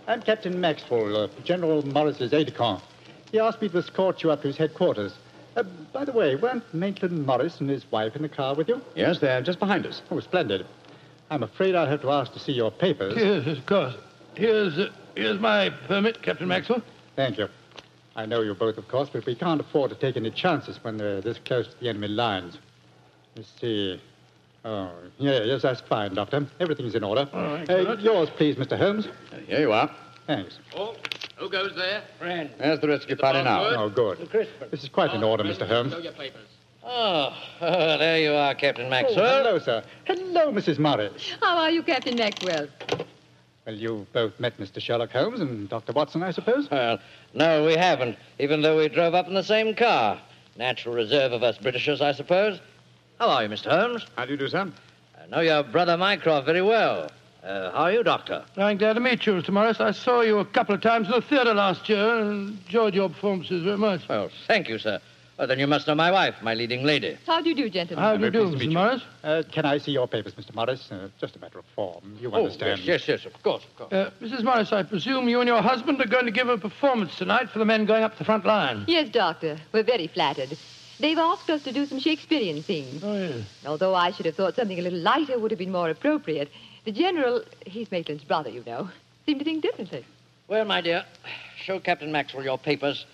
I'm 0.08 0.22
Captain 0.22 0.60
Maxwell, 0.60 1.16
uh, 1.16 1.28
General 1.44 1.86
Morris's 1.86 2.32
aide-de-camp. 2.32 2.82
He 3.30 3.38
asked 3.38 3.60
me 3.62 3.68
to 3.68 3.78
escort 3.78 4.22
you 4.22 4.30
up 4.30 4.40
to 4.42 4.48
his 4.48 4.56
headquarters. 4.56 5.14
Uh, 5.56 5.62
by 5.92 6.04
the 6.04 6.12
way, 6.12 6.34
weren't 6.34 6.62
Maitland 6.74 7.26
Morris 7.26 7.60
and 7.60 7.70
his 7.70 7.90
wife 7.92 8.16
in 8.16 8.22
the 8.22 8.28
car 8.28 8.54
with 8.54 8.68
you? 8.68 8.80
Yes, 8.96 9.20
they're 9.20 9.42
just 9.42 9.58
behind 9.60 9.86
us. 9.86 10.02
Oh, 10.10 10.18
splendid. 10.20 10.66
I'm 11.30 11.42
afraid 11.42 11.74
I'll 11.74 11.86
have 11.88 12.02
to 12.02 12.10
ask 12.10 12.32
to 12.32 12.38
see 12.40 12.52
your 12.52 12.70
papers. 12.70 13.14
Yes, 13.16 13.58
of 13.58 13.66
course. 13.66 13.94
Here's, 14.34 14.78
uh, 14.78 14.90
here's 15.16 15.40
my 15.40 15.70
permit, 15.88 16.22
Captain 16.22 16.46
Maxwell. 16.48 16.82
Thank 17.16 17.38
you. 17.38 17.48
I 18.14 18.24
know 18.26 18.40
you 18.42 18.54
both, 18.54 18.78
of 18.78 18.88
course, 18.88 19.08
but 19.12 19.26
we 19.26 19.34
can't 19.34 19.60
afford 19.60 19.90
to 19.90 19.96
take 19.96 20.16
any 20.16 20.30
chances 20.30 20.78
when 20.82 20.96
they're 20.96 21.20
this 21.20 21.38
close 21.44 21.66
to 21.68 21.74
the 21.80 21.88
enemy 21.88 22.08
lines. 22.08 22.58
Let's 23.36 23.50
see. 23.60 24.00
Oh, 24.64 24.90
yeah, 25.18 25.42
yes, 25.44 25.62
that's 25.62 25.80
fine, 25.82 26.14
Doctor. 26.14 26.46
Everything's 26.58 26.94
in 26.94 27.04
order. 27.04 27.28
All 27.32 27.42
right, 27.42 27.68
Uh, 27.70 27.96
yours, 27.98 28.30
please, 28.36 28.56
Mr. 28.56 28.76
Holmes. 28.78 29.06
Uh, 29.06 29.36
Here 29.46 29.60
you 29.60 29.72
are. 29.72 29.94
Thanks. 30.26 30.58
Oh, 30.74 30.96
who 31.36 31.48
goes 31.48 31.74
there? 31.76 32.02
Friend. 32.18 32.50
There's 32.58 32.80
the 32.80 32.88
rest 32.88 33.04
of 33.04 33.10
your 33.10 33.18
party 33.18 33.42
now. 33.42 33.58
password? 33.62 33.76
Oh, 33.78 33.88
good. 33.90 34.48
This 34.70 34.82
is 34.82 34.88
quite 34.88 35.12
in 35.14 35.22
order, 35.22 35.44
Mr. 35.44 35.68
Holmes. 35.68 35.92
Show 35.92 35.98
your 35.98 36.12
papers. 36.12 36.46
Oh, 36.82 37.36
oh, 37.60 37.98
there 37.98 38.18
you 38.20 38.32
are, 38.32 38.54
Captain 38.54 38.86
Oh, 38.86 38.90
Maxwell. 38.90 39.44
hello, 39.44 39.58
sir. 39.58 39.84
Hello, 40.04 40.50
Mrs. 40.52 40.78
Morris. 40.78 41.32
How 41.40 41.58
are 41.58 41.70
you, 41.70 41.82
Captain 41.82 42.16
Maxwell? 42.16 42.66
Well, 43.66 43.74
you've 43.74 44.12
both 44.12 44.38
met 44.38 44.56
Mr. 44.58 44.80
Sherlock 44.80 45.10
Holmes 45.10 45.40
and 45.40 45.68
Dr. 45.68 45.92
Watson, 45.92 46.22
I 46.22 46.30
suppose? 46.30 46.70
Well, 46.70 47.00
no, 47.34 47.64
we 47.64 47.74
haven't, 47.74 48.16
even 48.38 48.62
though 48.62 48.76
we 48.76 48.88
drove 48.88 49.12
up 49.12 49.26
in 49.26 49.34
the 49.34 49.42
same 49.42 49.74
car. 49.74 50.20
Natural 50.56 50.94
reserve 50.94 51.32
of 51.32 51.42
us 51.42 51.58
Britishers, 51.58 52.00
I 52.00 52.12
suppose. 52.12 52.60
How 53.18 53.28
are 53.28 53.42
you, 53.42 53.48
Mr. 53.48 53.68
Holmes? 53.68 54.06
How 54.16 54.24
do 54.24 54.30
you 54.30 54.36
do, 54.36 54.46
sir? 54.46 54.70
I 55.20 55.26
know 55.26 55.40
your 55.40 55.64
brother 55.64 55.96
Mycroft 55.96 56.46
very 56.46 56.62
well. 56.62 57.10
Uh, 57.42 57.72
how 57.72 57.82
are 57.84 57.92
you, 57.92 58.04
Doctor? 58.04 58.44
I'm 58.56 58.76
glad 58.76 58.92
to 58.92 59.00
meet 59.00 59.26
you, 59.26 59.32
Mr. 59.32 59.50
Morris. 59.50 59.80
I 59.80 59.90
saw 59.90 60.20
you 60.20 60.38
a 60.38 60.44
couple 60.44 60.74
of 60.74 60.80
times 60.80 61.08
in 61.08 61.14
the 61.14 61.20
theatre 61.22 61.52
last 61.54 61.88
year 61.88 62.20
and 62.20 62.50
enjoyed 62.66 62.94
your 62.94 63.08
performances 63.08 63.64
very 63.64 63.78
much. 63.78 64.08
Well, 64.08 64.30
thank 64.46 64.68
you, 64.68 64.78
sir. 64.78 65.00
Well, 65.38 65.46
then 65.46 65.58
you 65.58 65.66
must 65.66 65.86
know 65.86 65.94
my 65.94 66.10
wife, 66.10 66.36
my 66.40 66.54
leading 66.54 66.82
lady. 66.82 67.18
How 67.26 67.42
do 67.42 67.50
you 67.50 67.54
do, 67.54 67.68
gentlemen? 67.68 68.02
How 68.02 68.16
do 68.16 68.24
you 68.24 68.30
do, 68.30 68.44
pleased 68.44 68.58
to 68.58 68.64
Mr. 68.64 68.68
you. 68.70 68.74
Morris? 68.74 69.02
Uh, 69.22 69.42
can 69.52 69.66
I 69.66 69.76
see 69.76 69.90
your 69.92 70.08
papers, 70.08 70.34
Mr. 70.34 70.54
Morris? 70.54 70.90
Uh, 70.90 71.08
just 71.20 71.36
a 71.36 71.38
matter 71.38 71.58
of 71.58 71.66
form. 71.74 72.16
You 72.18 72.32
understand. 72.32 72.80
Oh, 72.80 72.84
yes, 72.84 73.06
yes, 73.06 73.22
yes, 73.24 73.26
of 73.26 73.42
course, 73.42 73.62
of 73.64 73.76
course. 73.76 73.92
Uh, 73.92 74.10
Mrs. 74.22 74.42
Morris, 74.42 74.72
I 74.72 74.82
presume 74.82 75.28
you 75.28 75.40
and 75.40 75.46
your 75.48 75.60
husband 75.60 76.00
are 76.00 76.06
going 76.06 76.24
to 76.24 76.30
give 76.30 76.48
a 76.48 76.56
performance 76.56 77.16
tonight 77.16 77.50
for 77.50 77.58
the 77.58 77.66
men 77.66 77.84
going 77.84 78.02
up 78.02 78.16
the 78.16 78.24
front 78.24 78.46
line. 78.46 78.84
Yes, 78.88 79.10
Doctor. 79.10 79.58
We're 79.72 79.82
very 79.82 80.06
flattered. 80.06 80.56
They've 80.98 81.18
asked 81.18 81.50
us 81.50 81.62
to 81.64 81.72
do 81.72 81.84
some 81.84 82.00
Shakespearean 82.00 82.62
scenes. 82.62 83.04
Oh, 83.04 83.12
yes. 83.14 83.44
Although 83.66 83.94
I 83.94 84.12
should 84.12 84.24
have 84.24 84.36
thought 84.36 84.56
something 84.56 84.78
a 84.78 84.82
little 84.82 85.00
lighter 85.00 85.38
would 85.38 85.50
have 85.50 85.58
been 85.58 85.72
more 85.72 85.90
appropriate. 85.90 86.50
The 86.86 86.92
General, 86.92 87.42
he's 87.66 87.90
Maitland's 87.90 88.24
brother, 88.24 88.48
you 88.48 88.62
know, 88.66 88.88
seemed 89.26 89.40
to 89.40 89.44
think 89.44 89.62
differently. 89.62 90.06
Well, 90.48 90.64
my 90.64 90.80
dear, 90.80 91.04
show 91.58 91.78
Captain 91.78 92.10
Maxwell 92.10 92.42
your 92.44 92.56
papers. 92.56 93.04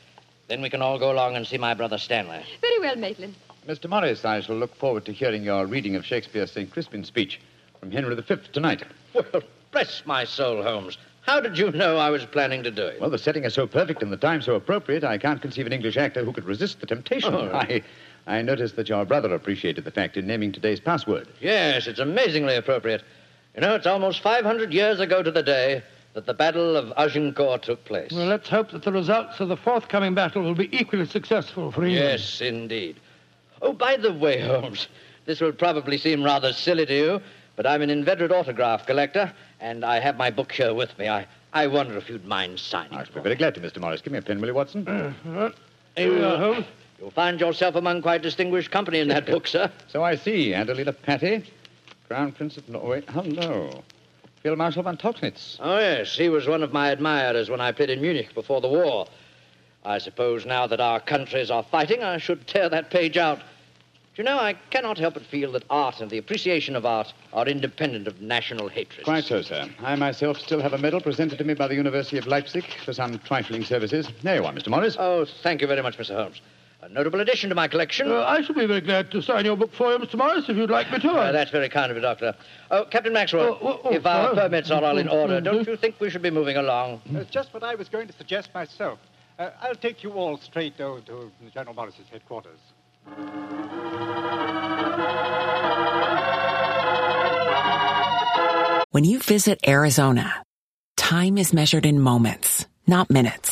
Then 0.48 0.62
we 0.62 0.70
can 0.70 0.82
all 0.82 0.98
go 0.98 1.12
along 1.12 1.36
and 1.36 1.46
see 1.46 1.58
my 1.58 1.74
brother 1.74 1.98
Stanley. 1.98 2.42
Very 2.60 2.80
well, 2.80 2.96
Maitland. 2.96 3.34
Mr. 3.66 3.88
Morris, 3.88 4.24
I 4.24 4.40
shall 4.40 4.56
look 4.56 4.74
forward 4.74 5.04
to 5.06 5.12
hearing 5.12 5.44
your 5.44 5.66
reading 5.66 5.94
of 5.94 6.04
Shakespeare's 6.04 6.50
St. 6.50 6.70
Crispin 6.70 7.04
speech 7.04 7.40
from 7.78 7.90
Henry 7.90 8.14
V 8.14 8.36
tonight. 8.52 8.84
Well, 9.14 9.42
bless 9.70 10.02
my 10.04 10.24
soul, 10.24 10.62
Holmes. 10.62 10.98
How 11.22 11.38
did 11.38 11.56
you 11.56 11.70
know 11.70 11.98
I 11.98 12.10
was 12.10 12.24
planning 12.24 12.64
to 12.64 12.70
do 12.70 12.84
it? 12.84 13.00
Well, 13.00 13.10
the 13.10 13.18
setting 13.18 13.44
is 13.44 13.54
so 13.54 13.66
perfect 13.66 14.02
and 14.02 14.12
the 14.12 14.16
time 14.16 14.42
so 14.42 14.56
appropriate, 14.56 15.04
I 15.04 15.18
can't 15.18 15.40
conceive 15.40 15.66
an 15.66 15.72
English 15.72 15.96
actor 15.96 16.24
who 16.24 16.32
could 16.32 16.44
resist 16.44 16.80
the 16.80 16.86
temptation. 16.86 17.32
Oh. 17.32 17.50
I, 17.52 17.82
I 18.26 18.42
noticed 18.42 18.74
that 18.76 18.88
your 18.88 19.04
brother 19.04 19.32
appreciated 19.32 19.84
the 19.84 19.92
fact 19.92 20.16
in 20.16 20.26
naming 20.26 20.50
today's 20.50 20.80
password. 20.80 21.28
Yes, 21.40 21.86
it's 21.86 22.00
amazingly 22.00 22.56
appropriate. 22.56 23.02
You 23.54 23.60
know, 23.60 23.76
it's 23.76 23.86
almost 23.86 24.20
500 24.20 24.72
years 24.72 24.98
ago 24.98 25.22
to 25.22 25.30
the 25.30 25.42
day 25.42 25.82
that 26.14 26.26
the 26.26 26.34
Battle 26.34 26.76
of 26.76 26.92
Agincourt 26.96 27.62
took 27.62 27.84
place. 27.84 28.12
Well, 28.12 28.26
let's 28.26 28.48
hope 28.48 28.70
that 28.72 28.82
the 28.82 28.92
results 28.92 29.40
of 29.40 29.48
the 29.48 29.56
forthcoming 29.56 30.14
battle 30.14 30.42
will 30.42 30.54
be 30.54 30.68
equally 30.76 31.06
successful 31.06 31.72
for 31.72 31.84
England. 31.84 32.04
Yes, 32.04 32.40
indeed. 32.40 32.96
Oh, 33.62 33.72
by 33.72 33.96
the 33.96 34.12
way, 34.12 34.40
Holmes, 34.40 34.88
this 35.24 35.40
will 35.40 35.52
probably 35.52 35.96
seem 35.96 36.22
rather 36.22 36.52
silly 36.52 36.84
to 36.86 36.94
you, 36.94 37.20
but 37.56 37.66
I'm 37.66 37.80
an 37.82 37.90
inveterate 37.90 38.32
autograph 38.32 38.86
collector, 38.86 39.32
and 39.60 39.84
I 39.84 40.00
have 40.00 40.16
my 40.16 40.30
book 40.30 40.52
here 40.52 40.74
with 40.74 40.96
me. 40.98 41.08
I, 41.08 41.26
I 41.52 41.66
wonder 41.66 41.96
if 41.96 42.08
you'd 42.08 42.24
mind 42.26 42.58
signing 42.58 42.94
I 42.98 43.02
it 43.02 43.06
shall 43.06 43.12
for 43.14 43.20
be 43.20 43.24
very 43.24 43.36
glad 43.36 43.54
to, 43.54 43.60
Mr. 43.60 43.80
Morris. 43.80 44.02
Give 44.02 44.12
me 44.12 44.18
a 44.18 44.22
pen, 44.22 44.40
will 44.40 44.48
you, 44.48 44.54
Watson? 44.54 44.86
Uh, 44.86 45.50
You, 45.96 46.16
you 46.16 46.24
are, 46.24 46.36
Holmes. 46.36 46.66
You'll 46.98 47.10
find 47.10 47.40
yourself 47.40 47.74
among 47.74 48.02
quite 48.02 48.22
distinguished 48.22 48.70
company 48.70 49.00
in 49.00 49.08
that 49.08 49.26
book, 49.26 49.46
sir. 49.46 49.70
So 49.88 50.02
I 50.04 50.14
see. 50.16 50.52
Adelina 50.54 50.92
Patti, 50.92 51.44
Crown 52.08 52.32
Prince 52.32 52.56
of 52.56 52.68
Norway. 52.68 53.02
Hello. 53.08 53.82
Field 54.42 54.58
Marshal 54.58 54.82
von 54.82 54.96
Tauchnitz. 54.96 55.56
Oh, 55.60 55.78
yes, 55.78 56.16
he 56.16 56.28
was 56.28 56.48
one 56.48 56.64
of 56.64 56.72
my 56.72 56.90
admirers 56.90 57.48
when 57.48 57.60
I 57.60 57.70
played 57.70 57.90
in 57.90 58.00
Munich 58.00 58.34
before 58.34 58.60
the 58.60 58.68
war. 58.68 59.06
I 59.84 59.98
suppose 59.98 60.44
now 60.44 60.66
that 60.66 60.80
our 60.80 60.98
countries 60.98 61.48
are 61.48 61.62
fighting, 61.62 62.02
I 62.02 62.18
should 62.18 62.46
tear 62.48 62.68
that 62.68 62.90
page 62.90 63.16
out. 63.16 63.38
Do 63.38 64.20
you 64.20 64.24
know, 64.24 64.38
I 64.38 64.54
cannot 64.70 64.98
help 64.98 65.14
but 65.14 65.24
feel 65.24 65.52
that 65.52 65.64
art 65.70 66.00
and 66.00 66.10
the 66.10 66.18
appreciation 66.18 66.74
of 66.74 66.84
art 66.84 67.14
are 67.32 67.46
independent 67.46 68.08
of 68.08 68.20
national 68.20 68.68
hatred. 68.68 69.04
Quite 69.04 69.24
so, 69.24 69.42
sir. 69.42 69.68
I 69.80 69.94
myself 69.94 70.38
still 70.38 70.60
have 70.60 70.74
a 70.74 70.78
medal 70.78 71.00
presented 71.00 71.38
to 71.38 71.44
me 71.44 71.54
by 71.54 71.68
the 71.68 71.76
University 71.76 72.18
of 72.18 72.26
Leipzig 72.26 72.64
for 72.84 72.92
some 72.92 73.18
trifling 73.20 73.64
services. 73.64 74.08
There 74.22 74.34
you 74.34 74.44
are, 74.44 74.52
Mr. 74.52 74.68
Morris. 74.68 74.96
Oh, 74.98 75.24
thank 75.24 75.60
you 75.60 75.66
very 75.66 75.82
much, 75.82 75.96
Mr. 75.96 76.16
Holmes. 76.16 76.42
A 76.84 76.88
notable 76.88 77.20
addition 77.20 77.48
to 77.48 77.54
my 77.54 77.68
collection. 77.68 78.10
Uh, 78.10 78.24
I 78.24 78.42
shall 78.42 78.56
be 78.56 78.66
very 78.66 78.80
glad 78.80 79.12
to 79.12 79.22
sign 79.22 79.44
your 79.44 79.56
book 79.56 79.72
for 79.72 79.92
you, 79.92 79.98
Mr. 79.98 80.16
Morris, 80.16 80.46
if 80.48 80.56
you'd 80.56 80.68
like 80.68 80.90
me 80.90 80.98
to. 80.98 81.10
Uh, 81.12 81.30
that's 81.30 81.52
very 81.52 81.68
kind 81.68 81.92
of 81.92 81.96
you, 81.96 82.02
Doctor. 82.02 82.34
Oh, 82.72 82.84
Captain 82.90 83.12
Maxwell, 83.12 83.56
Oh, 83.62 83.68
oh, 83.68 83.80
oh, 83.84 83.94
if 83.94 84.04
our 84.04 84.34
sorry. 84.34 84.36
permits 84.48 84.70
are 84.72 84.82
all 84.82 84.98
in 84.98 85.06
order, 85.08 85.40
don't 85.40 85.64
you 85.66 85.76
think 85.76 86.00
we 86.00 86.10
should 86.10 86.22
be 86.22 86.30
moving 86.30 86.56
along? 86.56 87.00
Uh, 87.14 87.22
just 87.30 87.54
what 87.54 87.62
I 87.62 87.76
was 87.76 87.88
going 87.88 88.08
to 88.08 88.12
suggest 88.14 88.52
myself. 88.52 88.98
Uh, 89.38 89.50
I'll 89.60 89.76
take 89.76 90.02
you 90.02 90.10
all 90.14 90.36
straight 90.38 90.80
over 90.80 91.00
to 91.02 91.30
General 91.54 91.74
Morris's 91.76 92.08
headquarters. 92.10 92.58
When 98.90 99.04
you 99.04 99.20
visit 99.20 99.58
Arizona, 99.66 100.42
time 100.96 101.38
is 101.38 101.54
measured 101.54 101.86
in 101.86 101.98
moments, 101.98 102.66
not 102.86 103.08
minutes. 103.10 103.51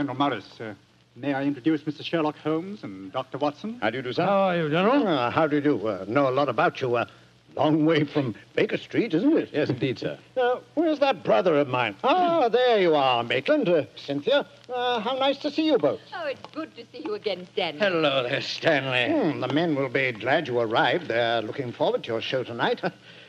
General 0.00 0.16
Morris, 0.16 0.58
uh, 0.62 0.72
may 1.14 1.34
I 1.34 1.42
introduce 1.44 1.82
Mr. 1.82 2.02
Sherlock 2.02 2.38
Holmes 2.38 2.84
and 2.84 3.12
Dr. 3.12 3.36
Watson? 3.36 3.78
How 3.82 3.90
do 3.90 3.98
you 3.98 4.02
do, 4.02 4.14
sir? 4.14 4.24
How 4.24 4.38
are 4.44 4.56
you, 4.56 4.70
General? 4.70 5.06
Uh, 5.06 5.30
how 5.30 5.46
do 5.46 5.56
you 5.56 5.60
do? 5.60 5.86
Uh, 5.86 6.06
know 6.08 6.26
a 6.26 6.32
lot 6.32 6.48
about 6.48 6.80
you. 6.80 6.96
Uh, 6.96 7.04
long 7.54 7.84
way 7.84 8.04
from 8.04 8.34
Baker 8.54 8.78
Street, 8.78 9.12
isn't 9.12 9.36
it? 9.36 9.50
Yes, 9.52 9.68
indeed, 9.68 9.98
sir. 9.98 10.18
Uh, 10.38 10.60
where's 10.72 11.00
that 11.00 11.22
brother 11.22 11.58
of 11.58 11.68
mine? 11.68 11.96
Ah, 12.02 12.48
there 12.48 12.80
you 12.80 12.94
are, 12.94 13.22
Maitland. 13.22 13.68
Uh, 13.68 13.84
Cynthia, 13.94 14.46
uh, 14.74 15.00
how 15.00 15.12
nice 15.16 15.36
to 15.40 15.50
see 15.50 15.66
you 15.66 15.76
both. 15.76 16.00
Oh, 16.14 16.26
it's 16.28 16.40
good 16.54 16.74
to 16.76 16.84
see 16.90 17.02
you 17.04 17.12
again, 17.12 17.46
Stanley. 17.52 17.80
Hello 17.80 18.22
there, 18.22 18.40
Stanley. 18.40 19.32
Hmm, 19.32 19.40
the 19.40 19.48
men 19.52 19.74
will 19.74 19.90
be 19.90 20.12
glad 20.12 20.48
you 20.48 20.60
arrived. 20.60 21.08
They're 21.08 21.42
looking 21.42 21.72
forward 21.72 22.04
to 22.04 22.12
your 22.12 22.22
show 22.22 22.42
tonight. 22.42 22.80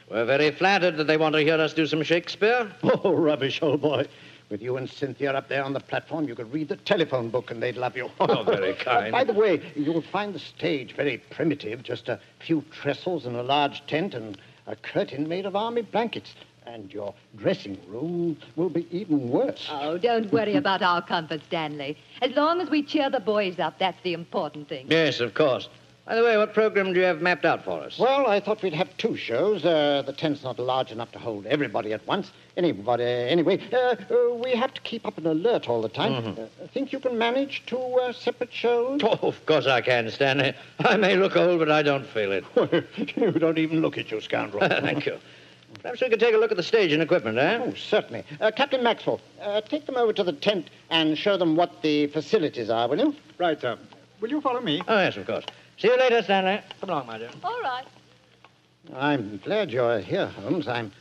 We're 0.09 0.23
very 0.23 0.51
flattered 0.51 0.95
that 0.97 1.07
they 1.07 1.17
want 1.17 1.35
to 1.35 1.41
hear 1.41 1.59
us 1.59 1.73
do 1.73 1.85
some 1.85 2.01
Shakespeare. 2.03 2.71
oh, 2.83 3.13
rubbish, 3.13 3.61
old 3.61 3.81
boy. 3.81 4.07
With 4.51 4.61
you 4.61 4.75
and 4.75 4.89
Cynthia 4.89 5.31
up 5.31 5.47
there 5.47 5.63
on 5.63 5.71
the 5.71 5.79
platform, 5.79 6.27
you 6.27 6.35
could 6.35 6.51
read 6.51 6.67
the 6.67 6.75
telephone 6.75 7.29
book 7.29 7.51
and 7.51 7.63
they'd 7.63 7.77
love 7.77 7.95
you. 7.95 8.11
Oh, 8.19 8.43
very 8.43 8.73
kind. 8.83 9.13
by 9.13 9.23
the 9.23 9.31
way, 9.33 9.61
you'll 9.75 10.01
find 10.01 10.35
the 10.35 10.39
stage 10.39 10.93
very 10.93 11.19
primitive, 11.31 11.83
just 11.83 12.09
a 12.09 12.19
few 12.45 12.61
trestles 12.69 13.25
and 13.25 13.37
a 13.37 13.43
large 13.43 13.85
tent 13.87 14.13
and 14.13 14.37
a 14.67 14.75
curtain 14.75 15.27
made 15.27 15.45
of 15.45 15.55
army 15.55 15.83
blankets. 15.83 16.35
And 16.65 16.93
your 16.93 17.15
dressing 17.37 17.79
room 17.87 18.37
will 18.57 18.69
be 18.69 18.85
even 18.91 19.29
worse. 19.29 19.67
Oh, 19.71 19.97
don't 19.97 20.31
worry 20.31 20.55
about 20.55 20.81
our 20.81 21.01
comfort, 21.01 21.41
Stanley. 21.47 21.97
As 22.21 22.35
long 22.35 22.59
as 22.61 22.69
we 22.69 22.83
cheer 22.83 23.09
the 23.09 23.19
boys 23.21 23.57
up, 23.57 23.79
that's 23.79 24.01
the 24.03 24.13
important 24.13 24.67
thing. 24.67 24.85
Yes, 24.89 25.21
of 25.21 25.33
course. 25.33 25.69
By 26.05 26.15
the 26.15 26.23
way, 26.23 26.35
what 26.35 26.53
program 26.55 26.93
do 26.93 26.99
you 26.99 27.05
have 27.05 27.21
mapped 27.21 27.45
out 27.45 27.63
for 27.63 27.79
us? 27.79 27.99
Well, 27.99 28.25
I 28.27 28.39
thought 28.39 28.63
we'd 28.63 28.73
have 28.73 28.95
two 28.97 29.15
shows. 29.15 29.63
Uh, 29.63 30.01
the 30.03 30.11
tent's 30.11 30.43
not 30.43 30.57
large 30.57 30.91
enough 30.91 31.11
to 31.11 31.19
hold 31.19 31.45
everybody 31.45 31.93
at 31.93 32.05
once. 32.07 32.31
Anybody, 32.57 33.03
anyway, 33.03 33.61
uh, 33.71 33.95
uh, 34.09 34.33
we 34.43 34.51
have 34.51 34.73
to 34.73 34.81
keep 34.81 35.05
up 35.05 35.17
an 35.19 35.27
alert 35.27 35.69
all 35.69 35.81
the 35.81 35.89
time. 35.89 36.11
Mhm. 36.13 36.39
Uh, 36.39 36.67
think 36.73 36.91
you 36.91 36.99
can 36.99 37.17
manage 37.19 37.63
two 37.67 37.77
uh, 37.77 38.11
separate 38.13 38.51
shows? 38.51 39.01
Oh, 39.03 39.19
of 39.21 39.45
course 39.45 39.67
I 39.67 39.81
can, 39.81 40.09
Stanley. 40.09 40.53
I 40.79 40.97
may 40.97 41.15
look 41.15 41.37
old, 41.37 41.59
but 41.59 41.69
I 41.69 41.83
don't 41.83 42.05
feel 42.05 42.31
it. 42.31 42.43
you 43.15 43.31
don't 43.31 43.59
even 43.59 43.81
look 43.81 43.97
it, 43.97 44.09
you, 44.11 44.19
scoundrel. 44.21 44.67
Thank 44.67 45.05
you. 45.05 45.17
Perhaps 45.83 46.01
we 46.01 46.09
could 46.09 46.19
take 46.19 46.33
a 46.33 46.37
look 46.37 46.51
at 46.51 46.57
the 46.57 46.63
stage 46.63 46.91
and 46.91 47.01
equipment, 47.01 47.37
eh? 47.37 47.59
Oh, 47.63 47.73
certainly. 47.75 48.25
Uh, 48.41 48.51
Captain 48.51 48.83
Maxwell, 48.83 49.21
uh, 49.41 49.61
take 49.61 49.85
them 49.85 49.95
over 49.95 50.11
to 50.13 50.23
the 50.23 50.33
tent 50.33 50.69
and 50.89 51.17
show 51.17 51.37
them 51.37 51.55
what 51.55 51.81
the 51.83 52.07
facilities 52.07 52.69
are, 52.69 52.87
will 52.89 52.99
you? 52.99 53.15
Right, 53.37 53.61
sir. 53.61 53.77
Will 54.19 54.29
you 54.29 54.41
follow 54.41 54.59
me? 54.61 54.81
Oh, 54.87 54.97
yes, 54.97 55.15
of 55.15 55.25
course. 55.25 55.45
See 55.81 55.87
you 55.87 55.97
later, 55.97 56.21
Stanley. 56.21 56.61
Come 56.79 56.91
along, 56.91 57.07
my 57.07 57.17
dear. 57.17 57.31
All 57.43 57.59
right. 57.61 57.85
I'm 58.95 59.37
glad 59.43 59.71
you're 59.71 59.97
here, 59.99 60.27
Holmes. 60.27 60.67
I'm 60.67 60.91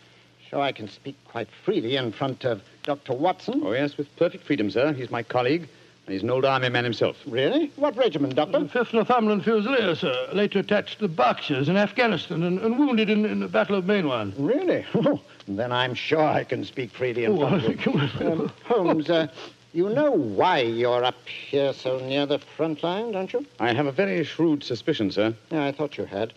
sure 0.49 0.61
I 0.63 0.73
can 0.73 0.89
speak 0.89 1.17
quite 1.27 1.49
freely 1.65 1.97
in 1.97 2.13
front 2.13 2.45
of 2.47 2.63
Dr. 2.83 3.13
Watson. 3.13 3.61
Oh, 3.63 3.73
yes, 3.73 3.99
with 3.99 4.15
perfect 4.17 4.45
freedom, 4.45 4.71
sir. 4.71 4.95
He's 4.95 5.11
my 5.11 5.23
colleague, 5.23 5.69
and 6.07 6.15
he's 6.15 6.23
an 6.23 6.31
old 6.31 6.47
army 6.47 6.71
man 6.71 6.85
himself. 6.85 7.19
Really? 7.27 7.71
What 7.77 7.95
regiment, 7.99 8.35
Doctor? 8.37 8.61
The 8.61 8.67
5th 8.69 8.95
Northumberland 8.95 9.45
Fusiliers, 9.45 10.01
sir. 10.01 10.29
Later 10.33 10.61
attached 10.61 10.99
to 11.01 11.09
the 11.09 11.15
Berkshires 11.15 11.69
in 11.69 11.77
Afghanistan 11.77 12.43
and, 12.43 12.59
and 12.61 12.79
wounded 12.79 13.11
in, 13.11 13.27
in 13.27 13.41
the 13.41 13.49
Battle 13.49 13.77
of 13.77 13.85
Maiwand. 13.85 14.33
Really? 14.39 14.87
then 15.47 15.73
I'm 15.73 15.93
sure 15.93 16.23
I 16.25 16.45
can 16.45 16.65
speak 16.65 16.91
freely 16.93 17.25
in 17.25 17.33
Oh, 17.33 17.41
front 17.41 17.53
I 17.55 17.57
of 17.59 17.65
think 17.67 17.85
you. 17.85 17.93
you 17.93 18.11
will. 18.25 18.33
Um, 18.45 18.53
Holmes, 18.65 19.11
uh, 19.11 19.27
you 19.73 19.89
know 19.89 20.11
why 20.11 20.61
you're 20.61 21.05
up 21.05 21.29
here 21.29 21.73
so 21.73 21.99
near 21.99 22.27
the 22.27 22.39
front 22.39 22.83
line, 22.83 23.13
don't 23.13 23.33
you? 23.33 23.47
I 23.59 23.73
have 23.73 23.87
a 23.87 23.93
very 23.93 24.25
shrewd 24.25 24.65
suspicion, 24.65 25.11
sir. 25.11 25.35
Yeah, 25.51 25.65
I 25.65 25.73
thought 25.73 25.97
you 25.97 26.05
had. 26.05 26.33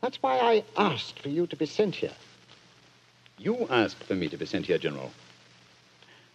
That's 0.00 0.22
why 0.22 0.38
I 0.38 0.64
asked 0.76 1.18
for 1.20 1.28
you 1.28 1.46
to 1.48 1.56
be 1.56 1.66
sent 1.66 1.96
here. 1.96 2.12
You 3.38 3.66
asked 3.70 4.04
for 4.04 4.14
me 4.14 4.28
to 4.28 4.36
be 4.36 4.46
sent 4.46 4.66
here, 4.66 4.78
General. 4.78 5.10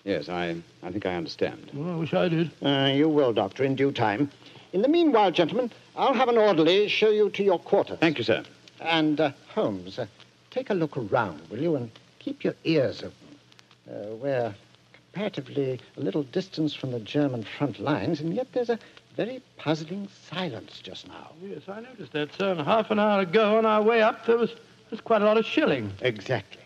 Yes, 0.03 0.27
I, 0.27 0.55
I 0.81 0.91
think 0.91 1.05
I 1.05 1.15
understand. 1.15 1.71
Well, 1.73 1.93
I 1.93 1.95
wish 1.95 2.13
I 2.13 2.27
did. 2.27 2.51
Uh, 2.61 2.91
you 2.93 3.07
will, 3.07 3.31
Doctor, 3.31 3.63
in 3.63 3.75
due 3.75 3.91
time. 3.91 4.29
In 4.73 4.81
the 4.81 4.89
meanwhile, 4.89 5.31
gentlemen, 5.31 5.71
I'll 5.95 6.13
have 6.13 6.27
an 6.27 6.37
orderly 6.37 6.89
show 6.89 7.09
you 7.09 7.29
to 7.31 7.43
your 7.43 7.59
quarters. 7.59 7.99
Thank 7.99 8.17
you, 8.17 8.23
sir. 8.23 8.43
And, 8.81 9.19
uh, 9.21 9.31
Holmes, 9.53 9.97
uh, 9.97 10.07
take 10.51 10.69
a 10.69 10.73
look 10.73 10.97
around, 10.97 11.41
will 11.49 11.59
you, 11.59 11.75
and 11.75 11.89
keep 12.19 12.43
your 12.43 12.55
ears 12.65 13.01
open. 13.03 13.13
Uh, 13.89 14.15
we're 14.15 14.55
comparatively 15.13 15.79
a 15.95 15.99
little 15.99 16.23
distance 16.23 16.73
from 16.73 16.91
the 16.91 16.99
German 16.99 17.43
front 17.43 17.79
lines, 17.79 18.19
and 18.19 18.33
yet 18.33 18.47
there's 18.51 18.69
a 18.69 18.79
very 19.15 19.41
puzzling 19.57 20.07
silence 20.29 20.79
just 20.81 21.07
now. 21.07 21.31
Yes, 21.43 21.61
I 21.67 21.81
noticed 21.81 22.13
that, 22.13 22.33
sir. 22.33 22.51
And 22.51 22.61
half 22.61 22.89
an 22.89 22.97
hour 22.97 23.21
ago, 23.21 23.57
on 23.59 23.65
our 23.65 23.81
way 23.81 24.01
up, 24.01 24.25
there 24.25 24.37
was, 24.37 24.49
there 24.49 24.89
was 24.89 25.01
quite 25.01 25.21
a 25.21 25.25
lot 25.25 25.37
of 25.37 25.45
shelling. 25.45 25.91
Exactly. 26.01 26.61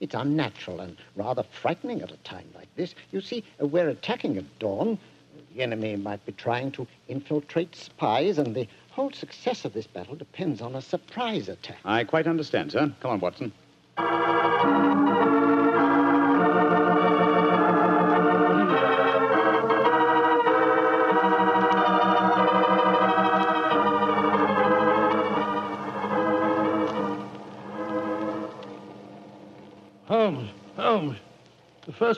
It's 0.00 0.14
unnatural 0.14 0.80
and 0.80 0.96
rather 1.14 1.44
frightening 1.44 2.02
at 2.02 2.10
a 2.10 2.16
time 2.18 2.46
like 2.56 2.68
this. 2.74 2.96
You 3.12 3.20
see, 3.20 3.44
we're 3.60 3.88
attacking 3.88 4.36
at 4.38 4.58
dawn. 4.58 4.98
The 5.54 5.62
enemy 5.62 5.94
might 5.94 6.26
be 6.26 6.32
trying 6.32 6.72
to 6.72 6.88
infiltrate 7.06 7.76
spies, 7.76 8.38
and 8.38 8.56
the 8.56 8.66
whole 8.90 9.12
success 9.12 9.64
of 9.64 9.72
this 9.72 9.86
battle 9.86 10.16
depends 10.16 10.60
on 10.60 10.74
a 10.74 10.82
surprise 10.82 11.48
attack. 11.48 11.78
I 11.84 12.02
quite 12.02 12.26
understand, 12.26 12.72
sir. 12.72 12.92
Come 13.00 13.12
on, 13.12 13.20
Watson. 13.20 13.52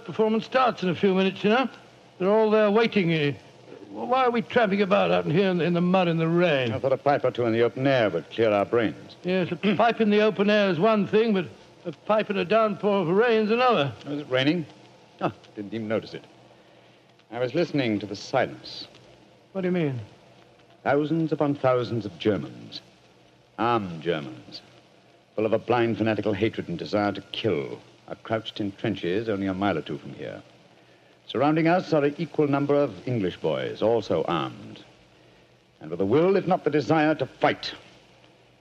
Performance 0.00 0.44
starts 0.44 0.82
in 0.82 0.88
a 0.88 0.94
few 0.94 1.14
minutes, 1.14 1.42
you 1.44 1.50
know. 1.50 1.68
They're 2.18 2.30
all 2.30 2.50
there 2.50 2.70
waiting. 2.70 3.12
Uh, 3.12 3.32
why 3.90 4.24
are 4.24 4.30
we 4.30 4.42
tramping 4.42 4.82
about 4.82 5.10
out 5.10 5.26
here 5.26 5.50
in, 5.50 5.60
in 5.60 5.74
the 5.74 5.80
mud 5.80 6.08
and 6.08 6.20
the 6.20 6.28
rain? 6.28 6.72
I 6.72 6.78
thought 6.78 6.92
a 6.92 6.96
pipe 6.96 7.24
or 7.24 7.30
two 7.30 7.44
in 7.44 7.52
the 7.52 7.62
open 7.62 7.86
air 7.86 8.10
would 8.10 8.28
clear 8.30 8.50
our 8.50 8.64
brains. 8.64 9.16
Yes, 9.22 9.50
a 9.50 9.56
pipe 9.76 10.00
in 10.00 10.10
the 10.10 10.20
open 10.20 10.50
air 10.50 10.70
is 10.70 10.78
one 10.78 11.06
thing, 11.06 11.32
but 11.32 11.46
a 11.84 11.92
pipe 11.92 12.30
in 12.30 12.36
a 12.36 12.44
downpour 12.44 13.02
of 13.02 13.08
rain's 13.08 13.50
another. 13.50 13.92
Was 14.06 14.20
it 14.20 14.26
raining? 14.28 14.66
Oh, 15.20 15.32
didn't 15.54 15.72
even 15.72 15.88
notice 15.88 16.14
it. 16.14 16.24
I 17.30 17.38
was 17.38 17.54
listening 17.54 17.98
to 18.00 18.06
the 18.06 18.16
silence. 18.16 18.86
What 19.52 19.62
do 19.62 19.68
you 19.68 19.72
mean? 19.72 20.00
Thousands 20.84 21.32
upon 21.32 21.54
thousands 21.54 22.06
of 22.06 22.18
Germans. 22.18 22.80
Armed 23.58 24.02
Germans. 24.02 24.60
Full 25.34 25.46
of 25.46 25.52
a 25.52 25.58
blind 25.58 25.98
fanatical 25.98 26.32
hatred 26.32 26.68
and 26.68 26.78
desire 26.78 27.12
to 27.12 27.20
kill. 27.32 27.80
Are 28.08 28.14
crouched 28.16 28.60
in 28.60 28.72
trenches 28.72 29.28
only 29.28 29.46
a 29.46 29.54
mile 29.54 29.78
or 29.78 29.82
two 29.82 29.98
from 29.98 30.14
here. 30.14 30.42
Surrounding 31.26 31.66
us 31.66 31.92
are 31.92 32.04
an 32.04 32.14
equal 32.18 32.46
number 32.46 32.74
of 32.74 33.06
English 33.08 33.36
boys, 33.38 33.82
also 33.82 34.22
armed. 34.28 34.84
And 35.80 35.90
with 35.90 36.00
a 36.00 36.06
will, 36.06 36.36
if 36.36 36.46
not 36.46 36.62
the 36.62 36.70
desire, 36.70 37.14
to 37.16 37.26
fight. 37.26 37.74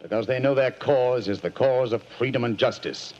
Because 0.01 0.25
they 0.25 0.39
know 0.39 0.55
their 0.55 0.71
cause 0.71 1.27
is 1.27 1.41
the 1.41 1.51
cause 1.51 1.93
of 1.93 2.01
freedom 2.17 2.43
and 2.43 2.57
justice. 2.57 3.13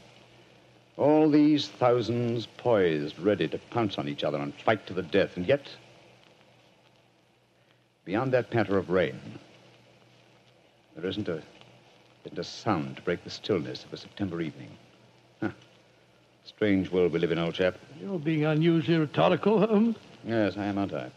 All 0.98 1.30
these 1.30 1.68
thousands 1.68 2.48
poised, 2.58 3.20
ready 3.20 3.48
to 3.48 3.58
pounce 3.70 3.98
on 3.98 4.08
each 4.08 4.24
other 4.24 4.40
and 4.40 4.54
fight 4.54 4.88
to 4.88 4.94
the 4.94 5.04
death. 5.04 5.38
And 5.38 5.46
yet, 5.46 5.70
beyond 8.04 8.32
that 8.34 8.50
patter 8.50 8.78
of 8.78 8.90
rain, 8.90 9.20
there 10.96 11.10
isn't 11.10 11.28
a, 11.28 11.42
isn't 12.24 12.40
a 12.40 12.44
sound 12.44 12.96
to 12.96 13.02
break 13.04 13.24
the 13.24 13.30
stillness 13.30 13.84
of 13.84 13.94
a 13.94 13.98
September 13.98 14.42
evening. 14.42 14.70
Huh. 15.42 15.50
Strange 16.46 16.92
world 16.92 17.12
we 17.12 17.20
live 17.20 17.32
in, 17.32 17.40
old 17.40 17.56
chap. 17.56 17.76
You're 18.00 18.20
being 18.20 18.46
unusually 18.46 18.98
rhetorical, 18.98 19.66
Holmes. 19.66 19.98
Yes, 20.26 20.56
I 20.58 20.66
am, 20.66 20.78
aren't 20.78 20.94
I? 20.94 21.10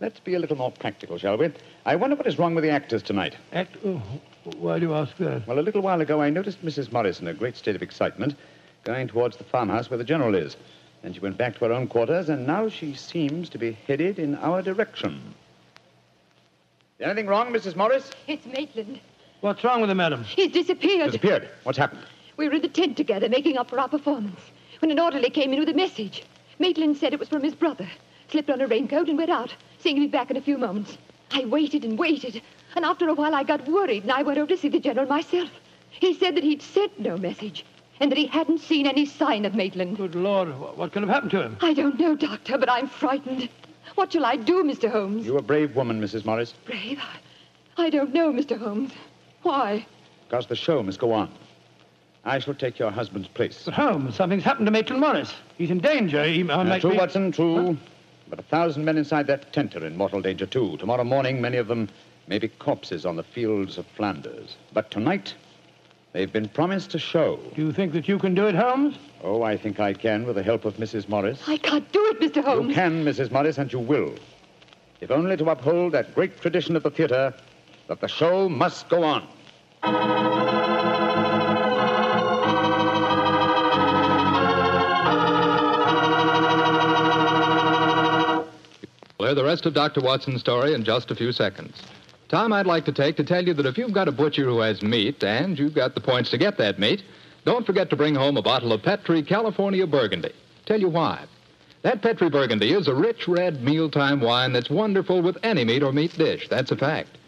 Let's 0.00 0.20
be 0.20 0.34
a 0.34 0.38
little 0.38 0.56
more 0.56 0.70
practical, 0.70 1.18
shall 1.18 1.36
we? 1.36 1.50
I 1.84 1.96
wonder 1.96 2.16
what 2.16 2.26
is 2.26 2.38
wrong 2.38 2.54
with 2.54 2.64
the 2.64 2.70
actors 2.70 3.02
tonight. 3.02 3.36
Act. 3.52 3.76
Oh, 3.84 4.00
why 4.58 4.78
do 4.78 4.86
you 4.86 4.94
ask 4.94 5.16
that? 5.18 5.46
Well, 5.46 5.58
a 5.58 5.60
little 5.60 5.82
while 5.82 6.00
ago, 6.00 6.20
I 6.20 6.30
noticed 6.30 6.64
Mrs. 6.64 6.92
Morris 6.92 7.20
in 7.20 7.28
a 7.28 7.34
great 7.34 7.56
state 7.56 7.76
of 7.76 7.82
excitement, 7.82 8.36
going 8.84 9.08
towards 9.08 9.36
the 9.36 9.44
farmhouse 9.44 9.90
where 9.90 9.98
the 9.98 10.04
general 10.04 10.34
is. 10.34 10.56
Then 11.02 11.12
she 11.12 11.20
went 11.20 11.38
back 11.38 11.58
to 11.58 11.64
her 11.64 11.72
own 11.72 11.88
quarters, 11.88 12.28
and 12.28 12.46
now 12.46 12.68
she 12.68 12.94
seems 12.94 13.48
to 13.50 13.58
be 13.58 13.72
headed 13.86 14.18
in 14.18 14.36
our 14.36 14.62
direction. 14.62 15.34
Is 16.98 17.06
anything 17.06 17.26
wrong, 17.26 17.52
Mrs. 17.52 17.74
Morris? 17.74 18.10
It's 18.28 18.46
Maitland. 18.46 19.00
What's 19.40 19.64
wrong 19.64 19.80
with 19.80 19.90
him, 19.90 19.96
madam? 19.96 20.22
He's 20.22 20.52
disappeared. 20.52 21.06
Disappeared. 21.06 21.48
What's 21.64 21.78
happened? 21.78 22.02
We 22.36 22.48
were 22.48 22.54
in 22.54 22.62
the 22.62 22.68
tent 22.68 22.96
together, 22.96 23.28
making 23.28 23.58
up 23.58 23.68
for 23.68 23.78
our 23.78 23.88
performance, 23.88 24.40
when 24.80 24.90
an 24.90 24.98
orderly 24.98 25.30
came 25.30 25.52
in 25.52 25.60
with 25.60 25.68
a 25.68 25.74
message. 25.74 26.24
Maitland 26.58 26.96
said 26.96 27.12
it 27.12 27.20
was 27.20 27.28
from 27.28 27.42
his 27.42 27.54
brother. 27.54 27.88
Slipped 28.28 28.50
on 28.50 28.60
a 28.60 28.66
raincoat 28.66 29.08
and 29.08 29.18
went 29.18 29.30
out, 29.30 29.54
saying 29.78 29.96
he'd 29.96 30.06
be 30.06 30.18
back 30.18 30.30
in 30.30 30.36
a 30.36 30.42
few 30.42 30.56
moments. 30.56 30.96
I 31.30 31.44
waited 31.44 31.84
and 31.84 31.98
waited, 31.98 32.40
and 32.74 32.84
after 32.84 33.08
a 33.08 33.14
while 33.14 33.34
I 33.34 33.42
got 33.42 33.68
worried, 33.68 34.04
and 34.04 34.12
I 34.12 34.22
went 34.22 34.38
over 34.38 34.48
to 34.48 34.56
see 34.56 34.68
the 34.68 34.80
general 34.80 35.06
myself. 35.06 35.50
He 35.90 36.14
said 36.14 36.36
that 36.36 36.44
he'd 36.44 36.62
sent 36.62 36.98
no 36.98 37.18
message, 37.18 37.66
and 38.00 38.10
that 38.10 38.18
he 38.18 38.26
hadn't 38.26 38.58
seen 38.58 38.86
any 38.86 39.04
sign 39.04 39.44
of 39.44 39.54
Maitland. 39.54 39.98
Good 39.98 40.14
Lord, 40.14 40.58
what, 40.58 40.78
what 40.78 40.92
can 40.92 41.02
have 41.02 41.10
happened 41.10 41.32
to 41.32 41.42
him? 41.42 41.56
I 41.60 41.74
don't 41.74 41.98
know, 41.98 42.14
Doctor, 42.14 42.56
but 42.56 42.70
I'm 42.70 42.88
frightened. 42.88 43.48
What 43.94 44.12
shall 44.12 44.24
I 44.24 44.36
do, 44.36 44.62
Mr. 44.64 44.90
Holmes? 44.90 45.26
You're 45.26 45.38
a 45.38 45.42
brave 45.42 45.76
woman, 45.76 46.00
Mrs. 46.00 46.24
Morris, 46.24 46.54
Brave? 46.64 46.98
I, 47.76 47.86
I 47.86 47.90
don't 47.90 48.14
know, 48.14 48.32
Mr. 48.32 48.58
Holmes. 48.58 48.92
Why? 49.42 49.86
because 50.32 50.46
the 50.46 50.56
show 50.56 50.82
must 50.82 50.98
go 50.98 51.12
on. 51.12 51.30
I 52.24 52.38
shall 52.38 52.54
take 52.54 52.78
your 52.78 52.90
husband's 52.90 53.28
place. 53.28 53.62
But 53.64 53.74
Holmes, 53.74 54.14
something's 54.14 54.44
happened 54.44 54.66
to 54.66 54.70
Maitland 54.70 55.00
Morris. 55.00 55.34
He's 55.58 55.70
in 55.70 55.78
danger. 55.78 56.24
He 56.24 56.48
uh, 56.48 56.62
Uh, 56.62 56.78
true, 56.78 56.90
be... 56.92 56.96
Watson, 56.96 57.32
true. 57.32 57.76
But 58.28 58.38
a 58.38 58.42
thousand 58.42 58.84
men 58.84 58.96
inside 58.96 59.26
that 59.26 59.52
tent 59.52 59.74
are 59.74 59.84
in 59.84 59.96
mortal 59.96 60.22
danger, 60.22 60.46
too. 60.46 60.76
Tomorrow 60.78 61.04
morning, 61.04 61.40
many 61.40 61.56
of 61.56 61.66
them 61.66 61.88
may 62.28 62.38
be 62.38 62.48
corpses 62.48 63.04
on 63.04 63.16
the 63.16 63.22
fields 63.24 63.76
of 63.76 63.86
Flanders. 63.96 64.56
But 64.72 64.90
tonight, 64.90 65.34
they've 66.12 66.32
been 66.32 66.48
promised 66.48 66.94
a 66.94 66.98
show. 66.98 67.40
Do 67.56 67.62
you 67.62 67.72
think 67.72 67.92
that 67.92 68.06
you 68.06 68.18
can 68.18 68.34
do 68.34 68.46
it, 68.46 68.54
Holmes? 68.54 68.96
Oh, 69.24 69.42
I 69.42 69.56
think 69.56 69.80
I 69.80 69.92
can 69.92 70.24
with 70.24 70.36
the 70.36 70.42
help 70.42 70.64
of 70.64 70.76
Mrs. 70.76 71.08
Morris. 71.08 71.42
I 71.48 71.56
can't 71.56 71.90
do 71.92 72.06
it, 72.06 72.20
Mr. 72.20 72.42
Holmes. 72.42 72.68
You 72.68 72.74
can, 72.74 73.04
Mrs. 73.04 73.32
Morris, 73.32 73.58
and 73.58 73.72
you 73.72 73.80
will. 73.80 74.14
If 75.00 75.10
only 75.10 75.36
to 75.36 75.50
uphold 75.50 75.92
that 75.92 76.14
great 76.14 76.40
tradition 76.40 76.76
of 76.76 76.84
the 76.84 76.90
theater 76.90 77.34
that 77.88 78.00
the 78.00 78.06
show 78.08 78.48
must 78.48 78.88
go 78.88 79.02
on. 79.02 79.26
The 89.34 89.44
rest 89.44 89.66
of 89.66 89.74
Dr. 89.74 90.00
Watson's 90.00 90.40
story 90.40 90.74
in 90.74 90.84
just 90.84 91.10
a 91.10 91.14
few 91.14 91.32
seconds. 91.32 91.80
Tom, 92.28 92.52
I'd 92.52 92.66
like 92.66 92.84
to 92.86 92.92
take 92.92 93.16
to 93.16 93.24
tell 93.24 93.44
you 93.44 93.52
that 93.54 93.66
if 93.66 93.76
you've 93.76 93.92
got 93.92 94.08
a 94.08 94.12
butcher 94.12 94.44
who 94.44 94.60
has 94.60 94.82
meat 94.82 95.22
and 95.22 95.58
you've 95.58 95.74
got 95.74 95.94
the 95.94 96.00
points 96.00 96.30
to 96.30 96.38
get 96.38 96.56
that 96.58 96.78
meat, 96.78 97.02
don't 97.44 97.66
forget 97.66 97.90
to 97.90 97.96
bring 97.96 98.14
home 98.14 98.36
a 98.36 98.42
bottle 98.42 98.72
of 98.72 98.82
Petri 98.82 99.22
California 99.22 99.86
Burgundy. 99.86 100.32
Tell 100.64 100.80
you 100.80 100.88
why. 100.88 101.24
That 101.82 102.00
Petri 102.00 102.30
Burgundy 102.30 102.72
is 102.72 102.86
a 102.86 102.94
rich 102.94 103.26
red 103.26 103.62
mealtime 103.62 104.20
wine 104.20 104.52
that's 104.52 104.70
wonderful 104.70 105.20
with 105.20 105.36
any 105.42 105.64
meat 105.64 105.82
or 105.82 105.92
meat 105.92 106.16
dish. 106.16 106.48
That's 106.48 106.70
a 106.70 106.76
fact. 106.76 107.18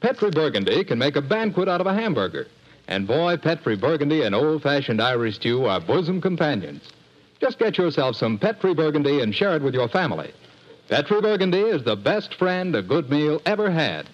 Petri 0.00 0.30
Burgundy 0.30 0.82
can 0.84 0.98
make 0.98 1.16
a 1.16 1.22
banquet 1.22 1.68
out 1.68 1.80
of 1.80 1.86
a 1.86 1.94
hamburger. 1.94 2.48
And 2.88 3.06
boy, 3.06 3.36
Petri 3.36 3.76
Burgundy 3.76 4.22
and 4.22 4.34
old 4.34 4.62
fashioned 4.62 5.00
Irish 5.00 5.36
stew 5.36 5.66
are 5.66 5.80
bosom 5.80 6.20
companions. 6.20 6.82
Just 7.40 7.58
get 7.58 7.78
yourself 7.78 8.16
some 8.16 8.36
Petri 8.36 8.74
Burgundy 8.74 9.20
and 9.20 9.34
share 9.34 9.54
it 9.54 9.62
with 9.62 9.74
your 9.74 9.88
family. 9.88 10.32
Petri 10.90 11.20
Burgundy 11.20 11.60
is 11.60 11.84
the 11.84 11.94
best 11.94 12.34
friend 12.34 12.74
a 12.74 12.82
good 12.82 13.08
meal 13.08 13.40
ever 13.46 13.70
had. 13.70 14.08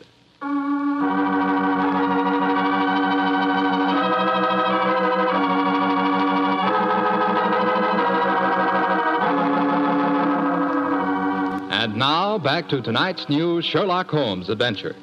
And 11.73 11.97
now, 11.97 12.37
back 12.37 12.69
to 12.69 12.83
tonight's 12.83 13.27
new 13.31 13.62
Sherlock 13.62 14.11
Holmes 14.11 14.51
adventure. 14.51 14.95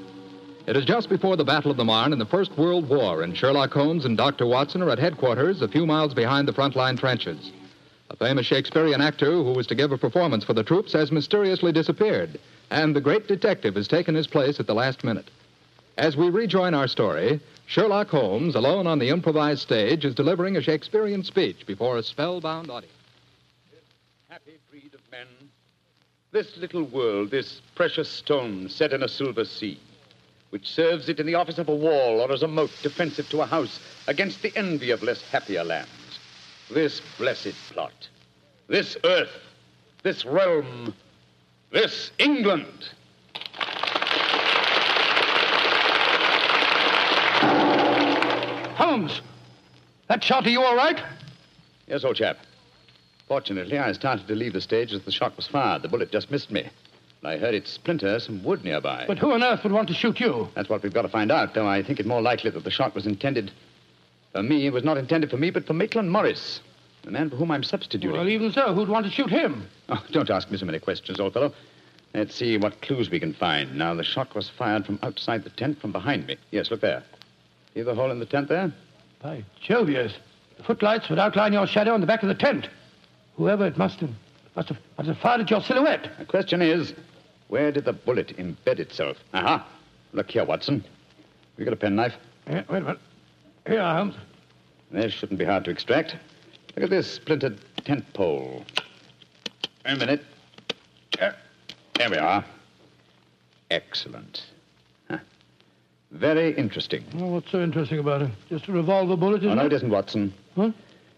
It 0.68 0.78
is 0.78 0.86
just 0.86 1.10
before 1.10 1.38
the 1.38 1.44
Battle 1.44 1.72
of 1.72 1.78
the 1.78 1.84
Marne 1.84 2.14
in 2.14 2.20
the 2.20 2.26
First 2.28 2.56
World 2.56 2.88
War, 2.88 3.24
and 3.24 3.36
Sherlock 3.36 3.74
Holmes 3.74 4.06
and 4.06 4.16
Dr. 4.16 4.46
Watson 4.46 4.84
are 4.84 4.92
at 4.92 5.00
headquarters 5.00 5.64
a 5.64 5.68
few 5.68 5.88
miles 5.88 6.14
behind 6.14 6.48
the 6.48 6.54
front 6.54 6.76
line 6.76 6.98
trenches. 6.98 7.52
A 8.14 8.16
famous 8.16 8.46
Shakespearean 8.46 9.02
actor 9.02 9.32
who 9.32 9.54
was 9.54 9.66
to 9.66 9.76
give 9.76 9.92
a 9.92 9.98
performance 9.98 10.44
for 10.44 10.54
the 10.54 10.64
troops 10.64 10.94
has 10.94 11.12
mysteriously 11.12 11.72
disappeared, 11.72 12.40
and 12.70 12.96
the 12.96 13.02
great 13.02 13.28
detective 13.28 13.74
has 13.74 13.88
taken 13.88 14.14
his 14.14 14.28
place 14.28 14.60
at 14.60 14.68
the 14.68 14.76
last 14.76 15.04
minute. 15.04 15.32
As 15.98 16.16
we 16.16 16.30
rejoin 16.30 16.76
our 16.76 16.88
story, 16.88 17.40
Sherlock 17.66 18.10
Holmes, 18.10 18.54
alone 18.54 18.86
on 18.86 19.00
the 19.00 19.10
improvised 19.10 19.62
stage, 19.62 20.06
is 20.06 20.14
delivering 20.14 20.56
a 20.56 20.62
Shakespearean 20.62 21.24
speech 21.24 21.66
before 21.66 21.98
a 21.98 22.04
spellbound 22.04 22.70
audience. 22.70 22.94
Happy 24.30 24.60
breed 24.70 24.94
of 24.94 25.02
men. 25.10 25.26
This 26.32 26.56
little 26.58 26.84
world, 26.84 27.32
this 27.32 27.62
precious 27.74 28.10
stone 28.10 28.70
set 28.70 28.94
in 28.94 29.02
a 29.02 29.10
silver 29.10 29.44
sea, 29.44 29.80
which 30.52 30.70
serves 30.70 31.10
it 31.10 31.20
in 31.20 31.26
the 31.26 31.36
office 31.36 31.58
of 31.58 31.68
a 31.68 31.76
wall 31.76 32.22
or 32.22 32.32
as 32.32 32.44
a 32.44 32.48
moat 32.48 32.72
defensive 32.84 33.28
to 33.30 33.42
a 33.42 33.48
house 33.48 33.80
against 34.06 34.44
the 34.44 34.56
envy 34.56 34.92
of 34.92 35.02
less 35.02 35.24
happier 35.32 35.64
lands. 35.64 35.90
This 36.72 37.02
blessed 37.18 37.54
plot, 37.72 37.94
this 38.68 38.98
earth, 39.04 39.36
this 40.02 40.26
realm, 40.26 40.94
this 41.72 42.12
England. 42.20 42.90
Holmes, 48.76 49.22
that 50.08 50.24
shot, 50.24 50.46
are 50.46 50.50
you 50.50 50.64
all 50.64 50.76
right? 50.76 51.02
Yes, 51.88 52.04
old 52.04 52.16
chap. 52.16 52.38
Fortunately, 53.28 53.78
I 53.78 53.92
started 53.92 54.28
to 54.28 54.36
leave 54.36 54.54
the 54.54 54.62
stage 54.62 54.94
as 54.94 55.02
the 55.02 55.12
shot 55.12 55.36
was 55.36 55.48
fired. 55.48 55.82
The 55.82 55.88
bullet 55.88 56.12
just 56.12 56.32
missed 56.32 56.52
me. 56.52 56.70
I 57.24 57.38
heard 57.38 57.54
it 57.54 57.68
splinter 57.68 58.20
some 58.20 58.44
wood 58.44 58.64
nearby. 58.66 59.06
But 59.08 59.18
who 59.18 59.32
on 59.32 59.44
earth 59.44 59.64
would 59.64 59.72
want 59.72 59.88
to 59.88 59.94
shoot 59.94 60.20
you? 60.20 60.50
That's 60.56 60.70
what 60.70 60.84
we've 60.84 60.94
got 60.94 61.04
to 61.04 61.10
find 61.10 61.32
out, 61.32 61.54
though 61.54 61.68
I 61.68 61.82
think 61.82 62.00
it 62.00 62.06
more 62.06 62.22
likely 62.22 62.50
that 62.50 62.64
the 62.64 62.72
shot 62.72 62.94
was 62.96 63.06
intended 63.06 63.52
for 64.34 64.44
me. 64.44 64.66
It 64.66 64.74
was 64.74 64.84
not 64.84 64.98
intended 64.98 65.30
for 65.30 65.38
me, 65.38 65.50
but 65.50 65.66
for 65.66 65.74
Maitland 65.74 66.12
Morris, 66.12 66.60
the 67.04 67.12
man 67.12 67.30
for 67.30 67.38
whom 67.38 67.52
I'm 67.52 67.64
substituting. 67.64 68.12
Well, 68.18 68.28
even 68.28 68.52
so, 68.52 68.74
who'd 68.74 68.90
want 68.90 69.06
to 69.06 69.12
shoot 69.12 69.30
him? 69.30 69.68
Oh, 69.90 70.04
don't 70.12 70.30
ask 70.30 70.52
me 70.52 70.58
so 70.58 70.66
many 70.66 70.80
questions, 70.80 71.20
old 71.20 71.34
fellow. 71.34 71.54
Let's 72.14 72.36
see 72.36 72.58
what 72.58 72.82
clues 72.82 73.10
we 73.10 73.20
can 73.20 73.34
find. 73.34 73.76
Now, 73.76 73.96
the 73.96 74.04
shot 74.04 74.36
was 74.36 74.50
fired 74.50 74.86
from 74.86 75.00
outside 75.02 75.44
the 75.44 75.50
tent 75.50 75.80
from 75.80 75.92
behind 75.92 76.28
me. 76.28 76.38
Yes, 76.52 76.70
look 76.70 76.82
there. 76.82 77.04
See 77.74 77.82
the 77.82 77.96
hole 77.96 78.12
in 78.12 78.20
the 78.20 78.26
tent 78.26 78.50
there? 78.50 78.72
By 79.22 79.44
Jove, 79.62 79.90
yes. 79.90 80.14
The 80.58 80.64
footlights 80.64 81.10
would 81.10 81.18
outline 81.18 81.54
your 81.54 81.66
shadow 81.66 81.94
on 81.94 82.02
the 82.02 82.08
back 82.08 82.22
of 82.22 82.30
the 82.30 82.36
tent. 82.36 82.68
Whoever 83.36 83.66
it 83.66 83.78
must 83.78 84.00
have, 84.02 84.12
must 84.56 84.70
have, 84.70 84.78
must 84.98 85.08
have 85.08 85.18
fired 85.18 85.42
at 85.42 85.50
your 85.50 85.62
silhouette. 85.62 86.12
The 86.20 86.26
question 86.26 86.62
is, 86.62 86.94
where 87.48 87.72
did 87.72 87.86
the 87.86 87.94
bullet 87.94 88.38
embed 88.38 88.80
itself? 88.80 89.18
Aha. 89.34 89.68
Look 90.12 90.30
here, 90.30 90.46
Watson. 90.46 90.84
We 91.58 91.66
got 91.66 91.74
a 91.74 91.78
penknife? 91.78 92.14
Yeah, 92.48 92.64
wait 92.70 92.78
a 92.78 92.82
minute. 92.82 93.00
Here, 93.68 93.82
Holmes. 93.82 94.16
This 94.92 95.14
shouldn't 95.14 95.40
be 95.40 95.46
hard 95.46 95.66
to 95.66 95.72
extract. 95.72 96.16
Look 96.76 96.84
at 96.86 96.90
this 96.90 97.10
splintered 97.12 97.60
tent 97.86 98.06
pole. 98.14 98.66
Wait 99.86 99.94
a 99.94 99.98
minute. 99.98 100.22
There, 101.18 101.36
there 101.96 102.10
we 102.10 102.18
are. 102.18 102.44
Excellent. 103.72 104.46
Huh. 105.10 105.18
Very 106.12 106.54
interesting. 106.56 107.04
Well, 107.16 107.30
what's 107.32 107.52
so 107.52 107.62
interesting 107.62 108.00
about 108.00 108.22
it? 108.24 108.32
Just 108.50 108.68
a 108.68 108.72
revolver 108.72 109.16
bullet, 109.16 109.40
isn't 109.44 109.52
Oh, 109.52 109.56
no, 109.56 109.62
it? 109.64 109.74
it 109.74 109.76
isn't, 109.78 109.90
Watson. 109.90 110.34
Huh? 110.56 110.72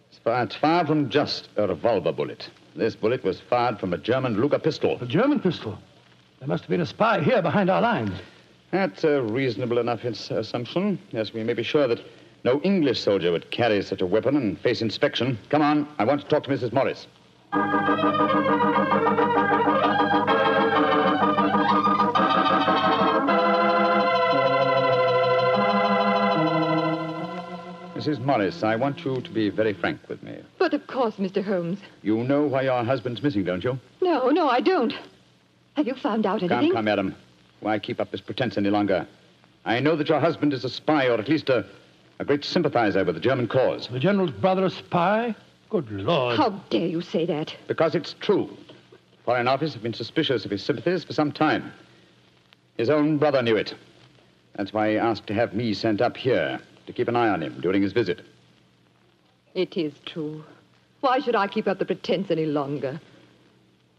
It's 0.10 0.20
far, 0.20 0.44
it's 0.44 0.56
far 0.56 0.86
from 0.86 1.10
just 1.10 1.50
a 1.58 1.68
revolver 1.68 2.12
bullet. 2.12 2.50
This 2.76 2.96
bullet 2.96 3.24
was 3.24 3.40
fired 3.42 3.80
from 3.80 3.94
a 3.94 3.98
German 3.98 4.40
Luger 4.40 4.60
pistol. 4.60 4.98
A 5.02 5.06
German 5.06 5.40
pistol? 5.40 5.78
There 6.40 6.48
must 6.48 6.64
have 6.64 6.70
been 6.70 6.82
a 6.82 6.86
spy 6.86 7.22
here 7.22 7.42
behind 7.42 7.70
our 7.70 7.82
lines. 7.82 8.12
That's 8.72 9.04
a 9.04 9.22
reasonable 9.22 9.78
enough 9.80 10.04
assumption. 10.04 11.00
Yes, 11.12 11.34
we 11.34 11.44
may 11.44 11.54
be 11.54 11.64
sure 11.64 11.88
that 11.88 12.00
no 12.46 12.62
English 12.62 13.02
soldier 13.02 13.32
would 13.32 13.50
carry 13.50 13.82
such 13.82 14.02
a 14.02 14.06
weapon 14.06 14.38
and 14.38 14.58
face 14.60 14.82
inspection. 14.82 15.38
Come 15.50 15.64
on, 15.64 15.88
I 15.98 16.06
want 16.06 16.22
to 16.22 16.28
talk 16.28 16.44
to 16.44 16.50
Mrs. 16.52 16.72
Morris. 16.72 17.08
Mrs. 27.96 28.20
Morris, 28.20 28.62
I 28.62 28.76
want 28.76 29.04
you 29.04 29.20
to 29.20 29.30
be 29.32 29.50
very 29.50 29.74
frank 29.74 30.00
with 30.08 30.22
me. 30.22 30.38
But 30.60 30.76
of 30.76 30.86
course, 30.86 31.16
Mr. 31.16 31.44
Holmes. 31.44 31.80
You 32.04 32.24
know 32.24 32.44
why 32.44 32.62
your 32.62 32.84
husband's 32.84 33.24
missing, 33.24 33.44
don't 33.44 33.64
you? 33.64 33.80
No, 34.02 34.30
no, 34.30 34.48
I 34.48 34.62
don't. 34.62 34.94
Have 35.74 35.88
you 35.88 35.96
found 35.96 36.28
out 36.28 36.44
anything? 36.44 36.70
Come, 36.70 36.72
come, 36.74 36.86
madam. 36.86 37.16
Why 37.62 37.80
keep 37.80 38.00
up 38.00 38.12
this 38.12 38.22
pretense 38.22 38.56
any 38.58 38.70
longer? 38.70 39.08
I 39.66 39.80
know 39.80 39.96
that 39.96 40.10
your 40.10 40.20
husband 40.20 40.54
is 40.54 40.64
a 40.64 40.70
spy, 40.70 41.08
or 41.08 41.20
at 41.20 41.28
least 41.28 41.50
a, 41.50 41.66
a 42.20 42.26
great 42.26 42.46
sympathizer 42.46 43.04
with 43.04 43.16
the 43.16 43.22
German 43.22 43.48
cause. 43.48 43.88
The 43.88 44.00
general's 44.00 44.32
brother 44.32 44.66
a 44.66 44.70
spy? 44.70 45.36
Good 45.70 45.92
Lord. 45.92 46.38
How 46.38 46.50
dare 46.70 46.88
you 46.88 47.02
say 47.02 47.26
that? 47.26 47.56
Because 47.68 47.96
it's 47.96 48.16
true. 48.20 48.50
Foreign 49.26 49.48
Office 49.48 49.74
have 49.74 49.84
been 49.84 49.94
suspicious 49.94 50.46
of 50.46 50.52
his 50.52 50.64
sympathies 50.64 51.04
for 51.04 51.14
some 51.14 51.32
time. 51.32 51.74
His 52.78 52.90
own 52.90 53.18
brother 53.18 53.42
knew 53.42 53.56
it. 53.56 53.74
That's 54.56 54.72
why 54.72 54.92
he 54.92 54.98
asked 54.98 55.28
to 55.28 55.34
have 55.34 55.54
me 55.54 55.74
sent 55.74 56.02
up 56.02 56.16
here 56.16 56.60
to 56.86 56.94
keep 56.94 57.08
an 57.08 57.16
eye 57.16 57.30
on 57.30 57.42
him 57.42 57.60
during 57.60 57.82
his 57.82 57.94
visit. 57.94 58.22
It 59.54 59.76
is 59.76 59.94
true. 60.06 60.44
Why 61.02 61.20
should 61.20 61.36
I 61.36 61.48
keep 61.48 61.68
up 61.68 61.80
the 61.80 61.86
pretense 61.86 62.32
any 62.32 62.46
longer? 62.46 63.00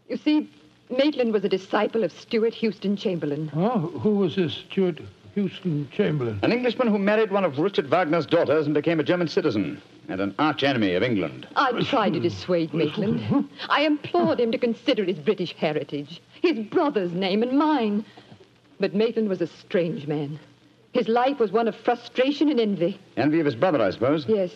You 0.07 0.17
see, 0.17 0.49
Maitland 0.89 1.33
was 1.33 1.43
a 1.43 1.49
disciple 1.49 2.03
of 2.03 2.11
Stuart 2.11 2.53
Houston 2.55 2.95
Chamberlain. 2.95 3.51
Oh, 3.55 3.79
who 3.79 4.15
was 4.15 4.35
this 4.35 4.53
Stuart 4.53 4.99
Houston 5.37 5.87
Chamberlain? 5.91 6.39
An 6.41 6.51
Englishman 6.51 6.87
who 6.87 6.97
married 6.97 7.29
one 7.29 7.45
of 7.45 7.59
Richard 7.59 7.91
Wagner's 7.91 8.25
daughters 8.25 8.65
and 8.65 8.73
became 8.73 8.99
a 8.99 9.03
German 9.03 9.27
citizen, 9.27 9.79
and 10.09 10.19
an 10.19 10.33
arch 10.39 10.63
enemy 10.63 10.95
of 10.95 11.03
England. 11.03 11.47
I 11.55 11.79
tried 11.83 12.13
to 12.13 12.19
dissuade 12.19 12.73
Maitland. 12.73 13.47
I 13.69 13.83
implored 13.83 14.39
him 14.39 14.51
to 14.51 14.57
consider 14.57 15.03
his 15.03 15.19
British 15.19 15.53
heritage, 15.53 16.23
his 16.41 16.57
brother's 16.65 17.11
name 17.11 17.43
and 17.43 17.55
mine. 17.55 18.03
But 18.79 18.95
Maitland 18.95 19.29
was 19.29 19.39
a 19.39 19.45
strange 19.45 20.07
man. 20.07 20.39
His 20.93 21.07
life 21.07 21.37
was 21.37 21.51
one 21.51 21.67
of 21.67 21.75
frustration 21.75 22.49
and 22.49 22.59
envy. 22.59 22.99
Envy 23.15 23.39
of 23.39 23.45
his 23.45 23.55
brother, 23.55 23.79
I 23.79 23.91
suppose. 23.91 24.25
Yes. 24.27 24.51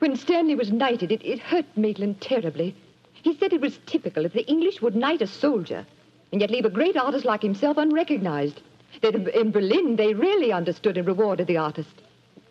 When 0.00 0.16
Stanley 0.16 0.56
was 0.56 0.72
knighted, 0.72 1.12
it, 1.12 1.24
it 1.24 1.38
hurt 1.38 1.66
Maitland 1.76 2.20
terribly. 2.20 2.74
He 3.12 3.36
said 3.36 3.52
it 3.52 3.60
was 3.60 3.78
typical 3.86 4.24
if 4.24 4.32
the 4.32 4.48
English 4.48 4.82
would 4.82 4.96
knight 4.96 5.22
a 5.22 5.28
soldier 5.28 5.86
and 6.32 6.40
yet 6.40 6.50
leave 6.50 6.64
a 6.64 6.70
great 6.70 6.96
artist 6.96 7.24
like 7.24 7.42
himself 7.42 7.76
unrecognized. 7.76 8.60
That 9.02 9.14
in 9.14 9.50
Berlin, 9.50 9.96
they 9.96 10.14
really 10.14 10.52
understood 10.52 10.96
and 10.96 11.06
rewarded 11.06 11.46
the 11.46 11.56
artist. 11.56 12.02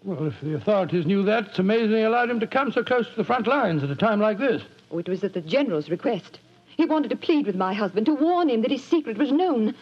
Well, 0.03 0.27
if 0.27 0.39
the 0.41 0.55
authorities 0.55 1.05
knew 1.05 1.23
that, 1.23 1.47
it's 1.47 1.59
amazing 1.59 1.91
they 1.91 2.05
allowed 2.05 2.29
him 2.29 2.39
to 2.39 2.47
come 2.47 2.71
so 2.71 2.83
close 2.83 3.07
to 3.09 3.15
the 3.15 3.23
front 3.23 3.47
lines 3.47 3.83
at 3.83 3.89
a 3.91 3.95
time 3.95 4.21
like 4.21 4.37
this. 4.37 4.63
Oh, 4.91 4.97
it 4.97 5.09
was 5.09 5.23
at 5.23 5.33
the 5.33 5.41
general's 5.41 5.89
request. 5.89 6.39
He 6.77 6.85
wanted 6.85 7.09
to 7.09 7.17
plead 7.17 7.45
with 7.45 7.55
my 7.55 7.73
husband 7.73 8.05
to 8.05 8.15
warn 8.15 8.49
him 8.49 8.61
that 8.61 8.71
his 8.71 8.83
secret 8.83 9.17
was 9.17 9.31
known. 9.31 9.75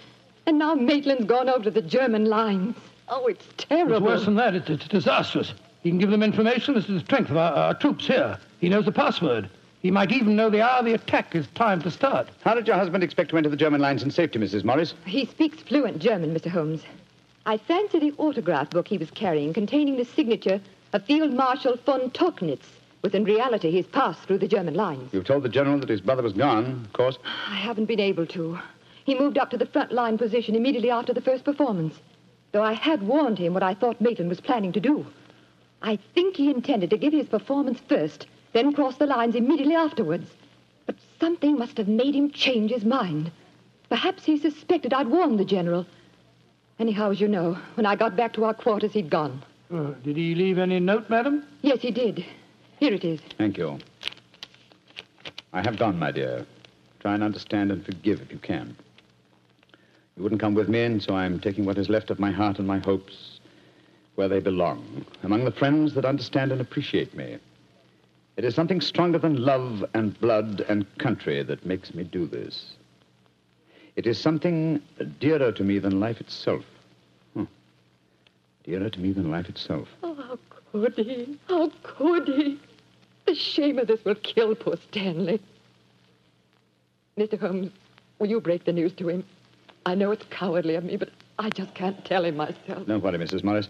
And 0.48 0.58
now 0.58 0.74
Maitland's 0.74 1.26
gone 1.26 1.50
over 1.50 1.66
to 1.66 1.72
the 1.72 1.82
German 1.82 2.26
lines. 2.26 2.76
Oh, 3.10 3.28
it's 3.28 3.46
terrible. 3.58 3.98
It's 3.98 4.06
worse 4.06 4.26
than 4.26 4.36
that. 4.36 4.56
It's, 4.56 4.70
it's 4.70 4.88
disastrous. 4.88 5.54
He 5.84 5.90
can 5.90 6.00
give 6.00 6.10
them 6.10 6.24
information 6.24 6.76
as 6.76 6.88
to 6.88 6.94
the 6.94 7.00
strength 7.02 7.30
of 7.30 7.38
our, 7.38 7.54
our 7.54 7.74
troops 7.76 8.08
here. 8.08 8.40
He 8.60 8.70
knows 8.70 8.86
the 8.86 8.92
password. 8.92 9.50
He 9.82 9.92
might 9.92 10.12
even 10.12 10.36
know 10.36 10.50
the 10.50 10.62
hour 10.62 10.84
the 10.84 10.94
attack 10.94 11.36
is 11.36 11.48
timed 11.54 11.84
to 11.84 11.92
start. 11.92 12.28
How 12.44 12.56
did 12.56 12.68
your 12.68 12.76
husband 12.76 13.04
expect 13.04 13.30
to 13.30 13.38
enter 13.38 13.50
the 13.50 13.56
German 13.56 13.80
lines 13.80 14.04
in 14.04 14.12
safety, 14.12 14.40
Mrs. 14.40 14.64
Morris? 14.64 14.96
He 15.06 15.26
speaks 15.26 15.62
fluent 15.62 16.00
German, 16.00 16.34
Mr. 16.34 16.48
Holmes. 16.48 16.84
I 17.46 17.58
fancy 17.58 18.00
the 18.00 18.14
autograph 18.18 18.72
book 18.72 18.88
he 18.88 18.98
was 18.98 19.12
carrying 19.12 19.54
containing 19.54 19.96
the 19.98 20.06
signature 20.06 20.60
of 20.94 21.06
Field 21.06 21.34
Marshal 21.34 21.78
von 21.86 22.10
Tauchnitz 22.12 22.66
was 23.04 23.14
in 23.14 23.24
reality 23.24 23.72
his 23.72 23.86
pass 23.88 24.20
through 24.22 24.40
the 24.40 24.48
German 24.48 24.74
lines. 24.74 25.14
You've 25.14 25.26
told 25.26 25.44
the 25.44 25.50
general 25.50 25.80
that 25.80 25.90
his 25.90 26.02
brother 26.02 26.24
was 26.24 26.34
gone, 26.34 26.84
of 26.86 26.94
course. 26.94 27.18
I 27.48 27.56
haven't 27.56 27.86
been 27.86 28.00
able 28.00 28.26
to. 28.28 28.60
He 29.06 29.18
moved 29.18 29.38
up 29.38 29.52
to 29.52 29.58
the 29.58 29.66
front 29.68 29.92
line 29.92 30.18
position 30.18 30.56
immediately 30.56 30.90
after 30.90 31.14
the 31.14 31.22
first 31.22 31.46
performance, 31.46 31.96
though 32.52 32.64
I 32.64 32.74
had 32.74 33.04
warned 33.04 33.38
him 33.38 33.54
what 33.54 33.64
I 33.64 33.76
thought 33.76 34.02
Maitland 34.02 34.30
was 34.30 34.42
planning 34.42 34.74
to 34.74 34.80
do. 34.80 35.06
I 35.82 35.98
think 36.16 36.36
he 36.36 36.50
intended 36.50 36.90
to 36.90 36.98
give 36.98 37.14
his 37.14 37.28
performance 37.28 37.80
first, 37.88 38.26
then 38.54 38.74
cross 38.74 38.98
the 38.98 39.06
lines 39.06 39.36
immediately 39.36 39.76
afterwards. 39.76 40.30
But 40.86 40.96
something 41.20 41.58
must 41.58 41.78
have 41.78 41.88
made 41.88 42.16
him 42.16 42.32
change 42.32 42.72
his 42.72 42.86
mind. 42.86 43.32
Perhaps 43.90 44.26
he 44.26 44.38
suspected 44.38 44.94
I'd 44.94 45.08
warned 45.08 45.40
the 45.40 45.46
general. 45.46 45.86
Anyhow, 46.80 47.12
as 47.12 47.22
you 47.22 47.28
know, 47.28 47.58
when 47.76 47.86
I 47.86 47.96
got 47.96 48.16
back 48.16 48.34
to 48.34 48.46
our 48.46 48.54
quarters, 48.54 48.94
he'd 48.94 49.10
gone. 49.10 49.44
Uh, 49.74 49.92
did 50.04 50.16
he 50.16 50.36
leave 50.36 50.58
any 50.58 50.80
note, 50.80 51.10
madam? 51.10 51.44
Yes, 51.62 51.82
he 51.82 51.92
did. 51.92 52.26
Here 52.80 52.94
it 52.94 53.04
is. 53.04 53.20
Thank 53.38 53.58
you. 53.58 53.80
I 55.54 55.62
have 55.62 55.78
gone, 55.78 55.98
my 55.98 56.12
dear. 56.12 56.46
Try 57.00 57.16
and 57.16 57.24
understand 57.24 57.72
and 57.72 57.86
forgive 57.86 58.22
if 58.22 58.32
you 58.32 58.38
can. 58.38 58.76
You 60.16 60.24
wouldn't 60.24 60.42
come 60.42 60.54
with 60.54 60.70
me, 60.70 60.84
and 60.84 61.02
so 61.02 61.16
I'm 61.16 61.40
taking 61.40 61.66
what 61.66 61.78
is 61.78 61.90
left 61.90 62.10
of 62.10 62.20
my 62.20 62.32
heart 62.32 62.60
and 62.60 62.68
my 62.68 62.80
hopes 62.80 63.40
where 64.16 64.28
they 64.28 64.40
belong, 64.40 65.06
among 65.22 65.46
the 65.46 65.52
friends 65.52 65.94
that 65.94 66.06
understand 66.06 66.52
and 66.52 66.60
appreciate 66.60 67.16
me. 67.16 67.38
It 68.38 68.46
is 68.46 68.54
something 68.54 68.82
stronger 68.82 69.18
than 69.18 69.44
love 69.44 69.84
and 69.96 70.18
blood 70.22 70.64
and 70.70 70.86
country 71.00 71.42
that 71.42 71.66
makes 71.66 71.96
me 71.96 72.04
do 72.04 72.28
this. 72.28 72.74
It 73.96 74.06
is 74.06 74.20
something 74.20 74.80
dearer 75.20 75.52
to 75.52 75.64
me 75.64 75.80
than 75.80 76.00
life 76.00 76.22
itself. 76.22 76.64
Hmm. 77.34 77.46
Dearer 78.64 78.92
to 78.92 79.00
me 79.00 79.12
than 79.12 79.32
life 79.32 79.50
itself. 79.50 79.88
Oh, 80.04 80.14
how 80.14 80.38
could 80.72 80.94
he? 80.94 81.40
How 81.50 81.72
could 81.82 82.28
he? 82.28 82.60
The 83.26 83.34
shame 83.34 83.80
of 83.80 83.88
this 83.88 84.06
will 84.06 84.16
kill 84.16 84.54
poor 84.54 84.78
Stanley. 84.92 85.42
Mr. 87.18 87.40
Holmes, 87.40 87.72
will 88.20 88.28
you 88.30 88.40
break 88.40 88.66
the 88.66 88.72
news 88.72 88.94
to 88.94 89.10
him? 89.10 89.24
I 89.88 89.96
know 89.96 90.12
it's 90.12 90.26
cowardly 90.30 90.76
of 90.76 90.84
me, 90.84 90.96
but 90.96 91.10
I 91.40 91.50
just 91.50 91.74
can't 91.74 92.06
tell 92.06 92.24
him 92.24 92.38
myself. 92.38 92.86
Don't 92.86 93.02
worry, 93.04 93.18
Mrs. 93.18 93.44
Morris. 93.44 93.68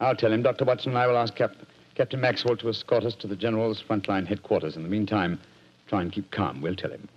I'll 0.00 0.16
tell 0.16 0.32
him. 0.32 0.42
Dr. 0.42 0.64
Watson 0.64 0.92
and 0.92 0.98
I 0.98 1.06
will 1.06 1.18
ask 1.18 1.34
Cap- 1.34 1.54
Captain 2.00 2.18
Maxwell 2.18 2.56
to 2.56 2.70
escort 2.70 3.04
us 3.04 3.14
to 3.16 3.26
the 3.26 3.36
General's 3.36 3.82
frontline 3.86 4.26
headquarters. 4.26 4.74
In 4.74 4.82
the 4.82 4.88
meantime, 4.88 5.38
try 5.86 6.00
and 6.00 6.10
keep 6.10 6.30
calm. 6.30 6.62
We'll 6.62 6.74
tell 6.74 6.90
him. 6.90 7.10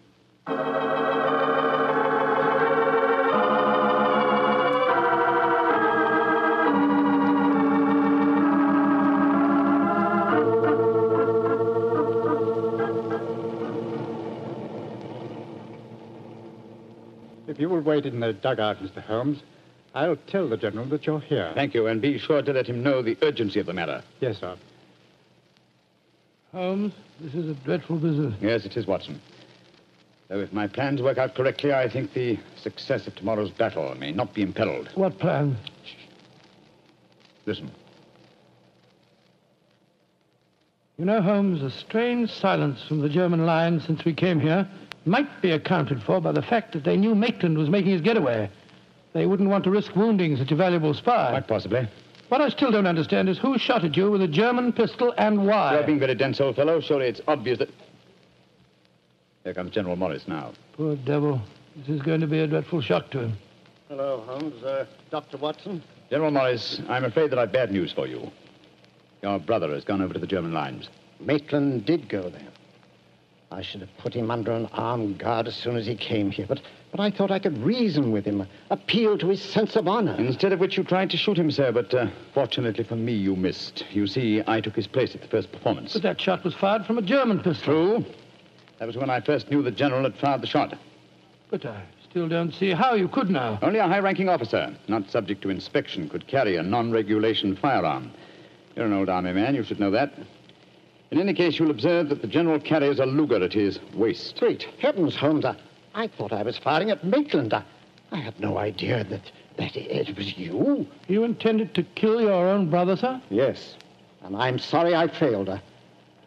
If 17.48 17.58
you 17.58 17.70
will 17.70 17.80
wait 17.80 18.06
in 18.06 18.20
the 18.20 18.34
dugout, 18.34 18.84
Mr. 18.84 19.02
Holmes, 19.02 19.44
I'll 19.96 20.18
tell 20.28 20.50
the 20.50 20.58
General 20.58 20.88
that 20.88 21.06
you're 21.06 21.22
here. 21.22 21.54
Thank 21.56 21.74
you, 21.74 21.88
and 21.88 22.02
be 22.02 22.18
sure 22.18 22.42
to 22.42 22.52
let 22.52 22.68
him 22.68 22.84
know 22.84 23.02
the 23.02 23.16
urgency 23.22 23.62
of 23.62 23.68
the 23.68 23.74
matter. 23.74 24.04
Yes, 24.20 24.42
sir. 24.42 24.58
Holmes, 26.54 26.94
this 27.20 27.34
is 27.34 27.50
a 27.50 27.56
dreadful 27.66 27.98
business. 27.98 28.36
Yes, 28.40 28.64
it 28.64 28.78
is, 28.78 28.86
Watson. 28.86 29.20
Though 30.28 30.40
if 30.40 30.54
my 30.54 30.68
plans 30.68 31.02
work 31.02 31.18
out 31.18 31.34
correctly, 31.34 31.74
I 31.74 31.90
think 31.90 32.14
the 32.14 32.38
success 32.56 33.08
of 33.08 33.16
tomorrow's 33.16 33.50
battle 33.50 33.94
may 33.96 34.12
not 34.12 34.36
be 34.36 34.44
imperiled. 34.44 34.90
What 34.94 35.18
plan? 35.18 35.58
Listen. 37.48 37.72
You 40.98 41.06
know, 41.06 41.24
Holmes, 41.24 41.64
a 41.64 41.72
strange 41.72 42.32
silence 42.32 42.84
from 42.88 43.02
the 43.02 43.10
German 43.10 43.48
lines 43.48 43.84
since 43.86 44.06
we 44.06 44.14
came 44.14 44.40
here 44.40 44.70
might 45.06 45.42
be 45.42 45.52
accounted 45.52 46.04
for 46.04 46.22
by 46.22 46.32
the 46.32 46.44
fact 46.44 46.74
that 46.74 46.84
they 46.84 46.98
knew 46.98 47.16
Maitland 47.16 47.58
was 47.58 47.68
making 47.68 47.92
his 47.92 48.02
getaway. 48.02 48.50
They 49.14 49.26
wouldn't 49.26 49.50
want 49.50 49.64
to 49.64 49.72
risk 49.72 49.96
wounding 49.96 50.38
such 50.38 50.52
a 50.52 50.56
valuable 50.56 50.94
spy. 50.94 51.32
Quite 51.32 51.48
possibly. 51.48 51.88
What 52.34 52.42
I 52.42 52.50
still 52.50 52.72
don't 52.72 52.88
understand 52.88 53.30
is 53.30 53.38
who 53.38 53.60
shot 53.60 53.86
at 53.86 53.96
you 53.96 54.10
with 54.10 54.24
a 54.24 54.28
German 54.28 54.74
pistol 54.74 55.14
and 55.20 55.46
why. 55.46 55.76
You're 55.76 55.84
being 55.84 56.00
very 56.00 56.16
dense, 56.16 56.42
old 56.42 56.56
fellow. 56.56 56.82
Surely 56.82 57.06
it's 57.06 57.22
obvious 57.28 57.60
that. 57.60 57.70
Here 59.44 59.54
comes 59.54 59.70
General 59.70 59.96
Morris 59.96 60.28
now. 60.28 60.54
Poor 60.76 60.96
devil. 60.96 61.40
This 61.76 61.90
is 61.90 62.02
going 62.02 62.22
to 62.22 62.26
be 62.26 62.40
a 62.40 62.48
dreadful 62.48 62.82
shock 62.82 63.12
to 63.12 63.20
him. 63.20 63.34
Hello, 63.88 64.24
Holmes. 64.26 64.64
Uh, 64.64 64.88
Dr. 65.12 65.38
Watson? 65.38 65.84
General 66.10 66.32
Morris, 66.32 66.82
I'm 66.90 67.06
afraid 67.06 67.30
that 67.30 67.38
I've 67.38 67.52
bad 67.52 67.72
news 67.72 67.94
for 67.94 68.08
you. 68.08 68.32
Your 69.22 69.38
brother 69.38 69.72
has 69.72 69.86
gone 69.86 70.02
over 70.02 70.16
to 70.16 70.20
the 70.20 70.26
German 70.26 70.54
lines. 70.54 70.90
Maitland 71.20 71.86
did 71.86 72.10
go 72.10 72.32
there. 72.32 72.48
I 73.54 73.62
should 73.62 73.82
have 73.82 73.98
put 74.00 74.16
him 74.16 74.32
under 74.32 74.52
an 74.52 74.68
armed 74.74 75.20
guard 75.20 75.48
as 75.48 75.56
soon 75.56 75.78
as 75.78 75.86
he 75.86 75.94
came 75.94 76.32
here, 76.32 76.48
but, 76.48 76.60
but 76.90 77.00
I 77.00 77.12
thought 77.12 77.30
I 77.30 77.38
could 77.38 77.56
reason 77.60 78.12
with 78.12 78.26
him, 78.26 78.48
appeal 78.72 79.16
to 79.20 79.28
his 79.28 79.44
sense 79.44 79.76
of 79.76 79.88
honor. 79.88 80.16
Instead 80.18 80.54
of 80.54 80.60
which 80.60 80.76
you 80.76 80.84
tried 80.84 81.12
to 81.12 81.18
shoot 81.18 81.38
him, 81.38 81.52
sir, 81.52 81.72
but 81.72 81.94
uh, 81.94 82.08
fortunately 82.34 82.84
for 82.84 82.96
me, 82.96 83.14
you 83.14 83.36
missed. 83.36 83.86
You 83.92 84.08
see, 84.08 84.42
I 84.48 84.60
took 84.60 84.76
his 84.76 84.88
place 84.88 85.14
at 85.14 85.22
the 85.22 85.28
first 85.28 85.52
performance. 85.52 85.94
But 85.94 86.02
that 86.02 86.20
shot 86.20 86.44
was 86.44 86.56
fired 86.56 86.88
from 86.88 86.98
a 86.98 87.04
German 87.04 87.42
pistol. 87.42 88.02
True. 88.02 88.06
That 88.80 88.88
was 88.88 88.98
when 88.98 89.12
I 89.12 89.22
first 89.22 89.52
knew 89.52 89.62
the 89.62 89.70
general 89.70 90.02
had 90.02 90.16
fired 90.16 90.42
the 90.42 90.48
shot. 90.48 90.76
But 91.52 91.64
I 91.64 91.84
still 92.10 92.28
don't 92.28 92.56
see 92.56 92.72
how 92.72 92.96
you 92.96 93.08
could 93.08 93.30
now. 93.30 93.60
Only 93.62 93.78
a 93.78 93.88
high 93.88 94.00
ranking 94.00 94.30
officer, 94.30 94.76
not 94.88 95.12
subject 95.12 95.44
to 95.44 95.52
inspection, 95.52 96.10
could 96.10 96.26
carry 96.26 96.56
a 96.56 96.64
non 96.64 96.92
regulation 96.92 97.56
firearm. 97.56 98.12
You're 98.76 98.88
an 98.88 98.94
old 98.94 99.10
army 99.10 99.34
man, 99.34 99.54
you 99.54 99.64
should 99.64 99.80
know 99.80 99.92
that. 99.92 100.12
In 101.14 101.20
any 101.20 101.36
case, 101.36 101.60
you'll 101.60 101.70
observe 101.70 102.10
that 102.10 102.24
the 102.24 102.28
general 102.28 102.60
carries 102.60 102.98
a 102.98 103.06
Luger 103.06 103.44
at 103.44 103.54
his 103.54 103.80
waist. 103.94 104.36
Great 104.40 104.64
heavens, 104.80 105.16
Holmes. 105.16 105.46
I, 105.46 105.56
I 105.94 106.08
thought 106.08 106.34
I 106.34 106.42
was 106.42 106.58
firing 106.58 106.90
at 106.90 107.04
Maitland. 107.04 107.54
I, 107.54 107.64
I 108.12 108.18
had 108.18 108.40
no 108.40 108.58
idea 108.58 109.04
that, 109.04 109.32
that 109.58 109.76
it, 109.76 110.10
it 110.10 110.18
was 110.18 110.36
you. 110.40 110.88
You 111.08 111.24
intended 111.24 111.76
to 111.76 111.84
kill 111.84 112.20
your 112.20 112.50
own 112.50 112.68
brother, 112.68 112.96
sir? 112.96 113.22
Yes. 113.30 113.76
And 114.24 114.36
I'm 114.36 114.58
sorry 114.58 114.96
I 114.96 115.08
failed. 115.08 115.50
I, 115.50 115.62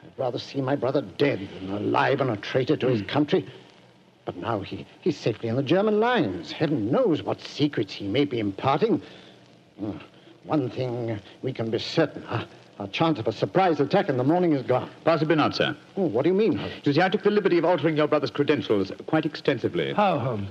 I'd 0.04 0.18
rather 0.18 0.38
see 0.38 0.60
my 0.60 0.76
brother 0.76 1.02
dead 1.02 1.48
than 1.58 1.72
alive 1.72 2.20
and 2.20 2.30
a 2.30 2.36
traitor 2.36 2.76
to 2.76 2.86
his 2.86 3.02
country. 3.02 3.44
But 4.24 4.36
now 4.36 4.60
he, 4.60 4.86
he's 5.00 5.16
safely 5.16 5.48
in 5.48 5.56
the 5.56 5.64
German 5.64 5.98
lines. 5.98 6.52
Heaven 6.52 6.92
knows 6.92 7.24
what 7.24 7.40
secrets 7.40 7.92
he 7.92 8.06
may 8.06 8.24
be 8.24 8.38
imparting. 8.38 9.02
Uh, 9.82 9.94
one 10.44 10.70
thing 10.70 11.18
we 11.42 11.52
can 11.52 11.72
be 11.72 11.80
certain. 11.80 12.22
Uh, 12.22 12.46
our 12.78 12.86
chance 12.88 13.18
of 13.18 13.26
a 13.26 13.32
surprise 13.32 13.80
attack 13.80 14.08
in 14.08 14.16
the 14.16 14.24
morning 14.24 14.52
is 14.52 14.62
gone. 14.62 14.90
Possibly 15.04 15.34
not, 15.34 15.54
sir. 15.54 15.76
Oh, 15.96 16.06
what 16.06 16.22
do 16.22 16.28
you 16.28 16.34
mean, 16.34 16.56
Holmes? 16.56 16.74
You 16.84 16.92
see, 16.92 17.00
I 17.00 17.08
took 17.08 17.22
the 17.22 17.30
liberty 17.30 17.58
of 17.58 17.64
altering 17.64 17.96
your 17.96 18.06
brother's 18.06 18.30
credentials 18.30 18.92
quite 19.06 19.24
extensively. 19.24 19.94
How, 19.94 20.18
Holmes? 20.18 20.50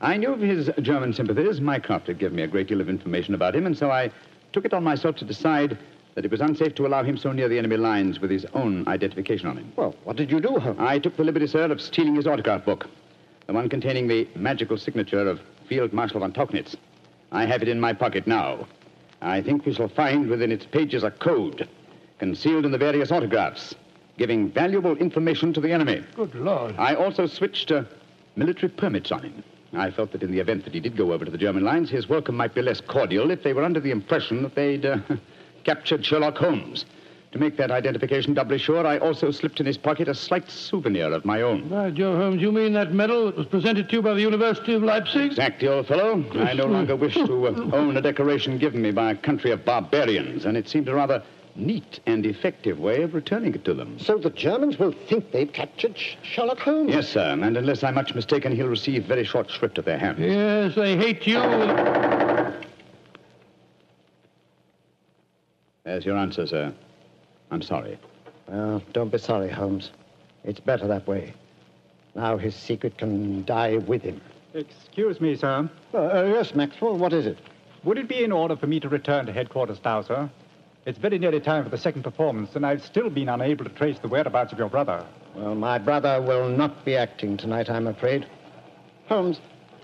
I 0.00 0.16
knew 0.16 0.32
of 0.32 0.40
his 0.40 0.70
German 0.80 1.12
sympathies. 1.12 1.60
Mycroft 1.60 2.06
had 2.06 2.18
given 2.18 2.36
me 2.36 2.42
a 2.42 2.46
great 2.46 2.68
deal 2.68 2.80
of 2.80 2.88
information 2.88 3.34
about 3.34 3.54
him, 3.54 3.66
and 3.66 3.76
so 3.76 3.90
I 3.90 4.10
took 4.52 4.64
it 4.64 4.72
on 4.72 4.84
myself 4.84 5.16
to 5.16 5.24
decide 5.24 5.78
that 6.14 6.24
it 6.24 6.30
was 6.30 6.40
unsafe 6.40 6.74
to 6.76 6.86
allow 6.86 7.02
him 7.02 7.18
so 7.18 7.30
near 7.30 7.48
the 7.48 7.58
enemy 7.58 7.76
lines 7.76 8.20
with 8.20 8.30
his 8.30 8.46
own 8.54 8.88
identification 8.88 9.48
on 9.48 9.58
him. 9.58 9.72
Well, 9.76 9.94
what 10.04 10.16
did 10.16 10.30
you 10.30 10.40
do, 10.40 10.58
Holmes? 10.58 10.78
I 10.80 10.98
took 10.98 11.16
the 11.16 11.24
liberty, 11.24 11.46
sir, 11.46 11.70
of 11.70 11.80
stealing 11.80 12.14
his 12.14 12.26
autograph 12.26 12.64
book, 12.64 12.88
the 13.46 13.52
one 13.52 13.68
containing 13.68 14.08
the 14.08 14.26
magical 14.34 14.78
signature 14.78 15.28
of 15.28 15.40
Field 15.68 15.92
Marshal 15.92 16.20
von 16.20 16.32
Tauchnitz. 16.32 16.74
I 17.32 17.44
have 17.44 17.60
it 17.60 17.68
in 17.68 17.80
my 17.80 17.92
pocket 17.92 18.26
now. 18.26 18.66
I 19.22 19.42
think 19.42 19.64
we 19.64 19.72
shall 19.72 19.88
find 19.88 20.28
within 20.28 20.52
its 20.52 20.66
pages 20.66 21.02
a 21.02 21.10
code 21.10 21.68
concealed 22.18 22.64
in 22.64 22.70
the 22.70 22.78
various 22.78 23.12
autographs, 23.12 23.74
giving 24.18 24.50
valuable 24.50 24.96
information 24.96 25.52
to 25.52 25.60
the 25.60 25.72
enemy. 25.72 26.04
Good 26.14 26.34
Lord. 26.34 26.74
I 26.78 26.94
also 26.94 27.26
switched 27.26 27.70
uh, 27.72 27.84
military 28.36 28.70
permits 28.70 29.12
on 29.12 29.22
him. 29.22 29.44
I 29.72 29.90
felt 29.90 30.12
that 30.12 30.22
in 30.22 30.30
the 30.30 30.40
event 30.40 30.64
that 30.64 30.74
he 30.74 30.80
did 30.80 30.96
go 30.96 31.12
over 31.12 31.24
to 31.24 31.30
the 31.30 31.38
German 31.38 31.64
lines, 31.64 31.90
his 31.90 32.08
welcome 32.08 32.36
might 32.36 32.54
be 32.54 32.62
less 32.62 32.80
cordial 32.80 33.30
if 33.30 33.42
they 33.42 33.52
were 33.52 33.64
under 33.64 33.80
the 33.80 33.90
impression 33.90 34.42
that 34.42 34.54
they'd 34.54 34.86
uh, 34.86 34.98
captured 35.64 36.04
Sherlock 36.04 36.36
Holmes. 36.36 36.84
To 37.32 37.38
make 37.38 37.56
that 37.56 37.70
identification 37.70 38.34
doubly 38.34 38.56
sure, 38.56 38.86
I 38.86 38.98
also 38.98 39.30
slipped 39.30 39.60
in 39.60 39.66
his 39.66 39.76
pocket 39.76 40.08
a 40.08 40.14
slight 40.14 40.48
souvenir 40.50 41.12
of 41.12 41.24
my 41.24 41.42
own. 41.42 41.68
By 41.68 41.90
Joe 41.90 42.16
Holmes, 42.16 42.40
you 42.40 42.52
mean 42.52 42.72
that 42.74 42.92
medal 42.92 43.26
that 43.26 43.36
was 43.36 43.46
presented 43.46 43.88
to 43.90 43.96
you 43.96 44.02
by 44.02 44.14
the 44.14 44.20
University 44.22 44.74
of 44.74 44.82
Leipzig? 44.82 45.26
Exactly, 45.32 45.68
old 45.68 45.86
fellow. 45.88 46.24
I 46.36 46.54
no 46.54 46.66
longer 46.66 46.94
wish 46.96 47.14
to 47.14 47.48
uh, 47.48 47.50
own 47.76 47.96
a 47.96 48.00
decoration 48.00 48.58
given 48.58 48.80
me 48.80 48.90
by 48.92 49.10
a 49.10 49.14
country 49.16 49.50
of 49.50 49.64
barbarians, 49.64 50.44
and 50.46 50.56
it 50.56 50.68
seemed 50.68 50.88
a 50.88 50.94
rather 50.94 51.22
neat 51.56 52.00
and 52.06 52.24
effective 52.24 52.78
way 52.78 53.02
of 53.02 53.12
returning 53.14 53.54
it 53.54 53.64
to 53.64 53.74
them. 53.74 53.98
So 53.98 54.18
the 54.18 54.30
Germans 54.30 54.78
will 54.78 54.92
think 54.92 55.32
they've 55.32 55.52
captured 55.52 55.98
Sh- 55.98 56.14
Sherlock 56.22 56.60
Holmes? 56.60 56.90
Yes, 56.90 57.08
sir, 57.08 57.32
and 57.32 57.56
unless 57.56 57.82
I'm 57.82 57.94
much 57.94 58.14
mistaken, 58.14 58.54
he'll 58.54 58.68
receive 58.68 59.04
very 59.04 59.24
short 59.24 59.50
shrift 59.50 59.78
at 59.78 59.84
their 59.84 59.98
hands. 59.98 60.20
Yes, 60.20 60.74
they 60.74 60.96
hate 60.96 61.26
you. 61.26 61.40
There's 65.84 66.04
your 66.04 66.16
answer, 66.16 66.46
sir. 66.46 66.72
I'm 67.50 67.62
sorry. 67.62 67.98
Well, 68.48 68.82
don't 68.92 69.10
be 69.10 69.18
sorry, 69.18 69.50
Holmes. 69.50 69.90
It's 70.44 70.60
better 70.60 70.86
that 70.86 71.06
way. 71.06 71.34
Now 72.14 72.36
his 72.36 72.54
secret 72.54 72.98
can 72.98 73.44
die 73.44 73.76
with 73.76 74.02
him. 74.02 74.20
Excuse 74.54 75.20
me, 75.20 75.36
sir. 75.36 75.68
Uh, 75.92 75.96
uh, 75.98 76.24
yes, 76.32 76.54
Maxwell, 76.54 76.96
what 76.96 77.12
is 77.12 77.26
it? 77.26 77.38
Would 77.84 77.98
it 77.98 78.08
be 78.08 78.24
in 78.24 78.32
order 78.32 78.56
for 78.56 78.66
me 78.66 78.80
to 78.80 78.88
return 78.88 79.26
to 79.26 79.32
headquarters 79.32 79.78
now, 79.84 80.02
sir? 80.02 80.30
It's 80.86 80.98
very 80.98 81.18
nearly 81.18 81.40
time 81.40 81.64
for 81.64 81.68
the 81.70 81.78
second 81.78 82.04
performance, 82.04 82.54
and 82.54 82.64
I've 82.64 82.84
still 82.84 83.10
been 83.10 83.28
unable 83.28 83.64
to 83.64 83.70
trace 83.70 83.98
the 83.98 84.08
whereabouts 84.08 84.52
of 84.52 84.58
your 84.58 84.68
brother. 84.68 85.04
Well, 85.34 85.54
my 85.54 85.78
brother 85.78 86.22
will 86.22 86.48
not 86.48 86.84
be 86.84 86.96
acting 86.96 87.36
tonight, 87.36 87.68
I'm 87.68 87.88
afraid. 87.88 88.26
Holmes, 89.08 89.40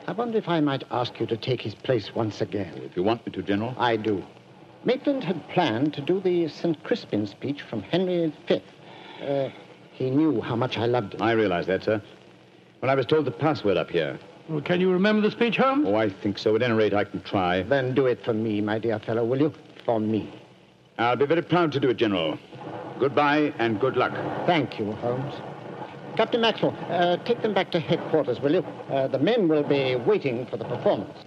I 0.07 0.13
wonder 0.13 0.39
if 0.39 0.49
I 0.49 0.61
might 0.61 0.85
ask 0.91 1.21
you 1.21 1.27
to 1.27 1.37
take 1.37 1.61
his 1.61 1.75
place 1.75 2.15
once 2.15 2.41
again. 2.41 2.73
If 2.85 2.97
you 2.97 3.03
want 3.03 3.27
me 3.27 3.33
to, 3.33 3.43
General. 3.43 3.75
I 3.79 3.97
do. 3.97 4.25
Maitland 4.85 5.23
had 5.23 5.49
planned 5.49 5.95
to 5.95 6.01
do 6.01 6.21
the 6.21 6.49
St. 6.49 6.83
Crispin 6.83 7.27
speech 7.27 7.63
from 7.63 7.83
Henry 7.83 8.33
V. 8.49 8.61
Uh, 9.25 9.49
he 9.93 10.11
knew 10.11 10.41
how 10.41 10.57
much 10.57 10.77
I 10.77 10.87
loved 10.87 11.15
him. 11.15 11.23
I 11.23 11.33
realize 11.33 11.67
that, 11.67 11.85
sir. 11.85 12.03
When 12.81 12.91
I 12.91 12.95
was 12.95 13.07
told 13.07 13.25
the 13.25 13.31
password 13.31 13.77
up 13.77 13.91
here. 13.91 14.19
Well, 14.49 14.61
can 14.61 14.81
you 14.81 14.91
remember 14.91 15.23
the 15.23 15.31
speech, 15.31 15.57
Holmes? 15.57 15.87
Oh, 15.87 15.95
I 15.95 16.09
think 16.09 16.37
so. 16.37 16.57
At 16.57 16.63
any 16.63 16.75
rate, 16.75 16.95
I 16.95 17.05
can 17.05 17.23
try. 17.23 17.63
Then 17.63 17.95
do 17.95 18.07
it 18.07 18.25
for 18.25 18.33
me, 18.33 18.61
my 18.61 18.81
dear 18.81 18.99
fellow, 18.99 19.25
will 19.25 19.41
you? 19.41 19.53
For 19.85 20.01
me. 20.01 20.33
I'll 20.99 21.17
be 21.17 21.27
very 21.27 21.43
proud 21.43 21.71
to 21.73 21.81
do 21.81 21.91
it, 21.91 21.97
General. 21.97 22.39
Goodbye 22.99 23.53
and 23.59 23.79
good 23.81 23.97
luck. 23.97 24.13
Thank 24.47 24.81
you, 24.81 24.93
Holmes. 24.93 25.35
Captain 26.17 26.41
Maxwell, 26.41 26.77
uh, 26.91 27.17
take 27.25 27.41
them 27.41 27.55
back 27.55 27.71
to 27.71 27.81
headquarters, 27.81 28.41
will 28.41 28.53
you? 28.53 28.67
Uh, 28.91 29.07
the 29.09 29.19
men 29.19 29.49
will 29.49 29.63
be 29.63 29.97
waiting 29.97 30.45
for 30.47 30.57
the 30.57 30.65
performance. 30.65 31.19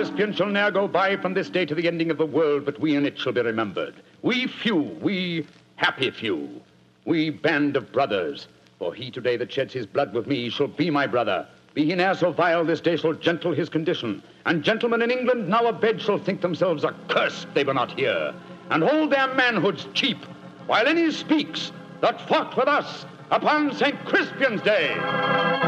Crispian 0.00 0.34
shall 0.34 0.46
ne'er 0.46 0.70
go 0.70 0.88
by 0.88 1.14
from 1.18 1.34
this 1.34 1.50
day 1.50 1.66
to 1.66 1.74
the 1.74 1.86
ending 1.86 2.10
of 2.10 2.16
the 2.16 2.24
world, 2.24 2.64
but 2.64 2.80
we 2.80 2.96
in 2.96 3.04
it 3.04 3.18
shall 3.18 3.34
be 3.34 3.42
remembered. 3.42 3.96
We 4.22 4.46
few, 4.46 4.76
we 4.76 5.46
happy 5.76 6.10
few. 6.10 6.62
We 7.04 7.28
band 7.28 7.76
of 7.76 7.92
brothers. 7.92 8.48
For 8.78 8.94
he 8.94 9.10
today 9.10 9.36
that 9.36 9.52
sheds 9.52 9.74
his 9.74 9.84
blood 9.84 10.14
with 10.14 10.26
me 10.26 10.48
shall 10.48 10.68
be 10.68 10.88
my 10.88 11.06
brother. 11.06 11.46
Be 11.74 11.84
he 11.84 11.94
ne'er 11.94 12.14
so 12.14 12.32
vile, 12.32 12.64
this 12.64 12.80
day 12.80 12.96
shall 12.96 13.12
gentle 13.12 13.52
his 13.52 13.68
condition. 13.68 14.22
And 14.46 14.64
gentlemen 14.64 15.02
in 15.02 15.10
England 15.10 15.50
now 15.50 15.68
abed 15.68 16.00
shall 16.00 16.18
think 16.18 16.40
themselves 16.40 16.82
accursed 16.82 17.48
they 17.52 17.64
were 17.64 17.74
not 17.74 17.92
here, 17.92 18.32
and 18.70 18.82
hold 18.82 19.12
their 19.12 19.28
manhoods 19.34 19.86
cheap, 19.92 20.24
while 20.66 20.86
any 20.86 21.10
speaks 21.10 21.72
that 22.00 22.26
fought 22.26 22.56
with 22.56 22.68
us 22.68 23.04
upon 23.30 23.74
St. 23.74 24.02
Crispian's 24.06 24.62
Day. 24.62 25.59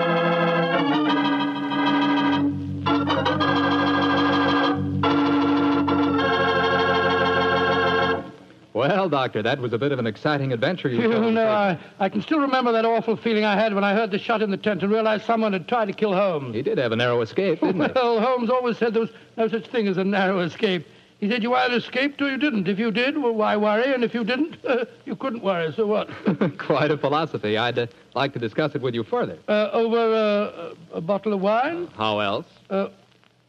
Well, 8.74 9.08
Doctor, 9.08 9.42
that 9.42 9.58
was 9.58 9.72
a 9.72 9.78
bit 9.78 9.92
of 9.92 9.98
an 9.98 10.06
exciting 10.06 10.52
adventure 10.52 10.88
you 10.88 11.02
You 11.02 11.12
told. 11.12 11.34
know, 11.34 11.48
I, 11.48 11.78
I 12.00 12.08
can 12.08 12.22
still 12.22 12.40
remember 12.40 12.72
that 12.72 12.84
awful 12.86 13.16
feeling 13.16 13.44
I 13.44 13.54
had 13.54 13.74
when 13.74 13.84
I 13.84 13.92
heard 13.94 14.10
the 14.10 14.18
shot 14.18 14.40
in 14.40 14.50
the 14.50 14.56
tent 14.56 14.82
and 14.82 14.90
realized 14.90 15.24
someone 15.26 15.52
had 15.52 15.68
tried 15.68 15.86
to 15.86 15.92
kill 15.92 16.14
Holmes. 16.14 16.54
He 16.54 16.62
did 16.62 16.78
have 16.78 16.92
a 16.92 16.96
narrow 16.96 17.20
escape, 17.20 17.60
didn't 17.60 17.82
he? 17.82 17.92
Well, 17.94 18.20
Holmes 18.20 18.48
always 18.48 18.78
said 18.78 18.94
there 18.94 19.02
was 19.02 19.10
no 19.36 19.48
such 19.48 19.66
thing 19.68 19.88
as 19.88 19.98
a 19.98 20.04
narrow 20.04 20.40
escape. 20.40 20.86
He 21.20 21.28
said 21.30 21.42
you 21.44 21.54
either 21.54 21.76
escaped 21.76 22.20
or 22.20 22.28
you 22.30 22.36
didn't. 22.36 22.66
If 22.66 22.80
you 22.80 22.90
did, 22.90 23.16
well, 23.16 23.32
why 23.34 23.56
worry? 23.56 23.92
And 23.94 24.02
if 24.02 24.12
you 24.14 24.24
didn't, 24.24 24.56
you 25.04 25.14
couldn't 25.16 25.42
worry. 25.42 25.72
So 25.76 25.86
what? 25.86 26.08
Quite 26.58 26.90
a 26.90 26.96
philosophy. 26.98 27.56
I'd 27.56 27.78
uh, 27.78 27.86
like 28.14 28.32
to 28.32 28.40
discuss 28.40 28.74
it 28.74 28.82
with 28.82 28.94
you 28.94 29.04
further. 29.04 29.38
Uh, 29.46 29.68
over 29.72 29.98
uh, 29.98 30.74
a 30.96 31.00
bottle 31.00 31.32
of 31.34 31.40
wine? 31.40 31.88
How 31.94 32.18
else? 32.20 32.46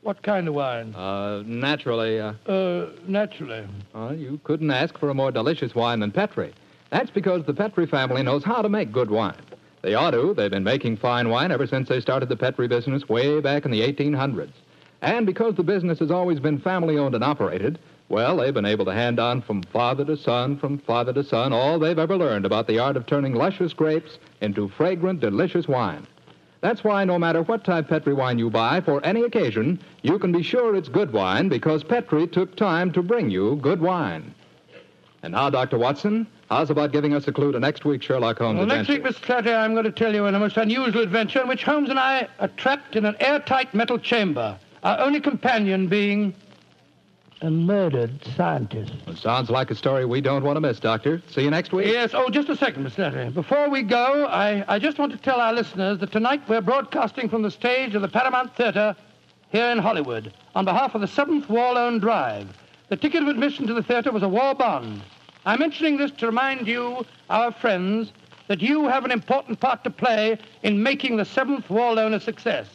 Uh, 0.03 0.07
what 0.07 0.21
kind 0.21 0.47
of 0.47 0.53
wine? 0.53 0.93
Uh, 0.95 1.43
naturally, 1.45 2.19
uh, 2.19 2.33
Uh, 2.47 2.87
naturally. 3.07 3.63
well, 3.93 4.13
you 4.15 4.39
couldn't 4.43 4.71
ask 4.71 4.97
for 4.97 5.09
a 5.09 5.13
more 5.13 5.31
delicious 5.31 5.73
wine 5.75 5.99
than 5.99 6.11
Petri. 6.11 6.51
That's 6.89 7.09
because 7.09 7.43
the 7.45 7.53
Petri 7.53 7.85
family 7.87 8.21
knows 8.23 8.43
how 8.43 8.61
to 8.61 8.69
make 8.69 8.91
good 8.91 9.09
wine. 9.09 9.35
They 9.81 9.95
ought 9.95 10.11
to. 10.11 10.33
They've 10.33 10.51
been 10.51 10.63
making 10.63 10.97
fine 10.97 11.29
wine 11.29 11.51
ever 11.51 11.67
since 11.67 11.89
they 11.89 11.99
started 11.99 12.29
the 12.29 12.37
Petri 12.37 12.67
business 12.67 13.09
way 13.09 13.41
back 13.41 13.65
in 13.65 13.71
the 13.71 13.81
1800s. 13.81 14.53
And 15.01 15.25
because 15.25 15.55
the 15.55 15.63
business 15.63 15.99
has 15.99 16.11
always 16.11 16.39
been 16.39 16.59
family 16.59 16.97
owned 16.97 17.15
and 17.15 17.23
operated, 17.23 17.79
well, 18.07 18.37
they've 18.37 18.53
been 18.53 18.65
able 18.65 18.85
to 18.85 18.93
hand 18.93 19.19
on 19.19 19.41
from 19.41 19.63
father 19.63 20.05
to 20.05 20.15
son, 20.15 20.57
from 20.57 20.77
father 20.77 21.11
to 21.13 21.23
son, 21.23 21.51
all 21.51 21.79
they've 21.79 21.99
ever 21.99 22.15
learned 22.15 22.45
about 22.45 22.67
the 22.67 22.79
art 22.79 22.95
of 22.95 23.05
turning 23.05 23.33
luscious 23.33 23.73
grapes 23.73 24.17
into 24.39 24.69
fragrant, 24.69 25.19
delicious 25.19 25.67
wine. 25.67 26.05
That's 26.63 26.81
why 26.81 27.03
no 27.03 27.19
matter 27.19 27.41
what 27.41 27.65
type 27.65 27.89
Petri 27.89 28.13
wine 28.13 28.39
you 28.39 28.49
buy 28.49 28.79
for 28.79 29.05
any 29.05 29.23
occasion, 29.23 29.81
you 30.01 30.17
can 30.17 30.31
be 30.31 30.41
sure 30.41 30.77
it's 30.77 30.87
good 30.87 31.11
wine 31.11 31.49
because 31.49 31.83
Petri 31.83 32.25
took 32.25 32.55
time 32.55 32.89
to 32.93 33.03
bring 33.03 33.29
you 33.29 33.57
good 33.57 33.81
wine. 33.81 34.33
And 35.23 35.33
now, 35.33 35.49
Dr. 35.49 35.77
Watson, 35.77 36.25
how's 36.49 36.69
about 36.69 36.93
giving 36.93 37.13
us 37.13 37.27
a 37.27 37.33
clue 37.33 37.51
to 37.51 37.59
next 37.59 37.83
week's 37.83 38.05
Sherlock 38.05 38.37
Holmes 38.37 38.59
Well, 38.59 38.67
next 38.67 38.87
week, 38.87 39.03
Mr. 39.03 39.21
Clatter, 39.21 39.53
I'm 39.53 39.73
going 39.73 39.83
to 39.83 39.91
tell 39.91 40.15
you 40.15 40.25
in 40.25 40.35
a 40.35 40.39
most 40.39 40.55
unusual 40.55 41.01
adventure 41.01 41.41
in 41.41 41.49
which 41.49 41.65
Holmes 41.65 41.89
and 41.89 41.99
I 41.99 42.29
are 42.39 42.47
trapped 42.47 42.95
in 42.95 43.03
an 43.03 43.17
airtight 43.19 43.73
metal 43.73 43.99
chamber, 43.99 44.57
our 44.83 45.01
only 45.01 45.19
companion 45.19 45.87
being 45.89 46.33
a 47.43 47.51
murdered 47.51 48.23
scientist. 48.37 48.93
It 49.05 49.17
sounds 49.17 49.49
like 49.49 49.69
a 49.69 49.75
story 49.75 50.05
we 50.05 50.21
don't 50.21 50.45
want 50.45 50.55
to 50.55 50.61
miss, 50.61 50.79
Doctor. 50.79 51.21
See 51.29 51.41
you 51.41 51.49
next 51.49 51.73
week. 51.73 51.87
Yes. 51.87 52.11
Oh, 52.13 52.29
just 52.29 52.47
a 52.47 52.55
second, 52.55 52.85
Mr. 52.87 52.95
Clatter. 52.95 53.31
Before 53.31 53.69
we 53.69 53.83
go, 53.83 54.25
I, 54.27 54.63
I 54.73 54.79
just 54.79 54.97
want 54.97 55.11
to 55.11 55.17
tell 55.17 55.41
our 55.41 55.51
listeners 55.51 55.99
that 55.99 56.13
tonight 56.13 56.41
we're 56.47 56.61
broadcasting 56.61 57.27
from 57.27 57.41
the 57.41 57.51
stage 57.51 57.95
of 57.95 58.01
the 58.01 58.07
Paramount 58.07 58.55
Theater 58.55 58.95
here 59.51 59.65
in 59.65 59.77
Hollywood 59.77 60.33
on 60.55 60.63
behalf 60.63 60.95
of 60.95 61.01
the 61.01 61.07
7th 61.07 61.49
War 61.49 61.73
Loan 61.73 61.99
Drive. 61.99 62.47
The 62.87 62.95
ticket 62.95 63.21
of 63.21 63.27
admission 63.27 63.67
to 63.67 63.73
the 63.73 63.83
theater 63.83 64.13
was 64.13 64.23
a 64.23 64.29
war 64.29 64.55
bond. 64.55 65.01
I'm 65.45 65.59
mentioning 65.59 65.97
this 65.97 66.11
to 66.11 66.27
remind 66.27 66.65
you, 66.65 67.05
our 67.29 67.51
friends, 67.51 68.13
that 68.47 68.61
you 68.61 68.87
have 68.87 69.03
an 69.03 69.11
important 69.11 69.59
part 69.59 69.83
to 69.83 69.89
play 69.89 70.37
in 70.63 70.81
making 70.81 71.17
the 71.17 71.23
7th 71.23 71.69
War 71.69 71.93
Loan 71.93 72.13
a 72.13 72.21
success. 72.21 72.67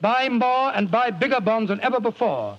Buy 0.00 0.28
more 0.28 0.72
and 0.74 0.90
buy 0.90 1.12
bigger 1.12 1.40
bonds 1.40 1.68
than 1.68 1.80
ever 1.80 2.00
before. 2.00 2.58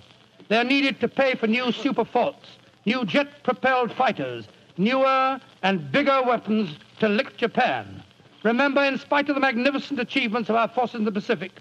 They're 0.50 0.64
needed 0.64 1.00
to 1.02 1.08
pay 1.08 1.36
for 1.36 1.48
new 1.48 1.72
super 1.72 2.06
forts, 2.06 2.48
new 2.86 3.06
jet 3.06 3.44
propelled 3.44 3.92
fighters, 3.94 4.48
newer 4.78 5.40
and 5.64 5.92
bigger 5.92 6.22
weapons 6.24 6.78
to 7.00 7.10
lick 7.10 7.38
Japan. 7.38 8.04
Remember, 8.44 8.84
in 8.84 8.98
spite 8.98 9.30
of 9.30 9.36
the 9.36 9.42
magnificent 9.42 10.00
achievements 10.00 10.50
of 10.50 10.56
our 10.56 10.68
forces 10.70 10.96
in 10.96 11.06
the 11.06 11.12
Pacific, 11.12 11.52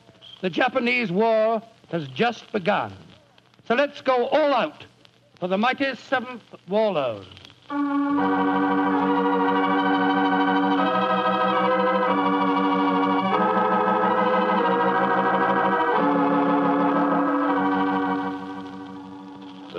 the 0.41 0.51
Japanese 0.51 1.11
war 1.11 1.63
has 1.91 2.07
just 2.09 2.51
begun. 2.53 2.93
So 3.67 3.75
let's 3.75 4.01
go 4.01 4.27
all 4.29 4.55
out 4.55 4.85
for 5.41 5.49
the 5.49 5.59
mighty 5.59 5.85
7th 5.85 6.41
War 6.69 7.23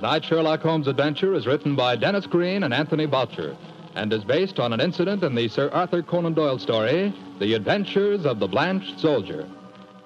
Tonight's 0.08 0.28
Sherlock 0.28 0.62
Holmes 0.62 0.88
adventure 0.88 1.34
is 1.34 1.46
written 1.46 1.76
by 1.76 1.98
Denis 1.98 2.26
Green 2.26 2.64
and 2.64 2.74
Anthony 2.74 3.06
Boucher 3.06 3.58
and 3.96 4.14
is 4.14 4.24
based 4.24 4.58
on 4.58 4.72
an 4.72 4.80
incident 4.80 5.22
in 5.22 5.36
the 5.36 5.50
Sir 5.50 5.70
Arthur 5.74 6.02
Conan 6.02 6.34
Doyle 6.34 6.58
story, 6.60 7.14
The 7.40 7.56
Adventures 7.56 8.26
of 8.26 8.40
the 8.40 8.48
Blanched 8.48 9.02
Soldier. 9.02 9.46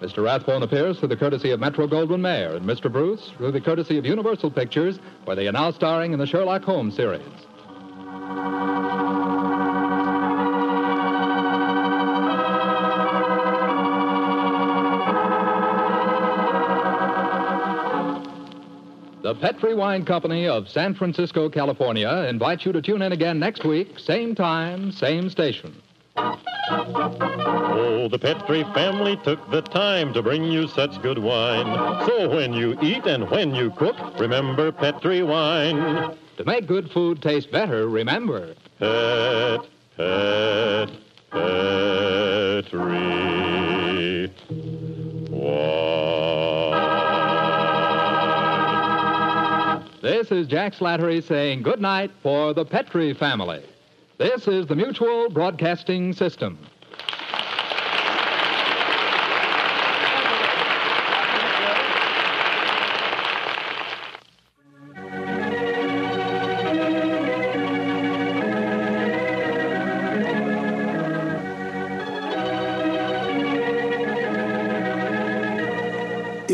Mr. 0.02 0.24
Rathbone 0.24 0.64
appears 0.64 0.98
through 0.98 1.10
the 1.10 1.16
courtesy 1.16 1.52
of 1.52 1.60
Metro 1.60 1.86
Goldwyn 1.86 2.20
Mayer 2.20 2.56
and 2.56 2.66
Mr. 2.66 2.92
Bruce 2.92 3.30
through 3.38 3.52
the 3.52 3.62
courtesy 3.62 4.00
of 4.00 4.06
Universal 4.08 4.50
Pictures, 4.50 4.98
where 5.26 5.36
they 5.36 5.48
are 5.48 5.52
now 5.52 5.70
starring 5.70 6.14
in 6.14 6.20
the 6.20 6.26
Sherlock 6.26 6.64
Holmes 6.64 6.96
series. 6.96 7.22
Petri 19.42 19.74
Wine 19.74 20.06
Company 20.06 20.48
of 20.48 20.70
San 20.70 20.94
Francisco, 20.94 21.50
California 21.50 22.28
invites 22.30 22.64
you 22.64 22.72
to 22.74 22.82
tune 22.82 23.02
in 23.02 23.12
again 23.12 23.40
next 23.40 23.66
week, 23.66 23.98
same 23.98 24.36
time, 24.36 24.92
same 24.92 25.32
station. 25.32 25.76
Oh, 26.16 28.08
the 28.08 28.20
Petri 28.20 28.64
family 28.76 29.18
took 29.24 29.50
the 29.50 29.64
time 29.64 30.14
to 30.14 30.22
bring 30.22 30.44
you 30.44 30.68
such 30.68 31.02
good 31.02 31.18
wine. 31.18 32.06
So 32.06 32.30
when 32.30 32.54
you 32.54 32.78
eat 32.84 33.08
and 33.08 33.28
when 33.32 33.56
you 33.56 33.72
cook, 33.72 33.96
remember 34.20 34.72
Petri 34.72 35.24
wine. 35.24 36.16
To 36.38 36.46
make 36.46 36.68
good 36.68 36.92
food 36.92 37.24
taste 37.24 37.52
better, 37.52 37.88
remember. 37.90 38.54
Pet, 38.78 39.62
pet, 39.98 40.92
Petri 41.32 42.92
This 50.02 50.32
is 50.32 50.48
Jack 50.48 50.74
Slattery 50.74 51.22
saying 51.22 51.62
good 51.62 51.80
night 51.80 52.10
for 52.24 52.56
the 52.56 52.66
Petri 52.66 53.14
family. 53.14 53.62
This 54.18 54.48
is 54.48 54.66
the 54.66 54.76
Mutual 54.76 55.30
Broadcasting 55.30 56.14
System. 56.14 56.58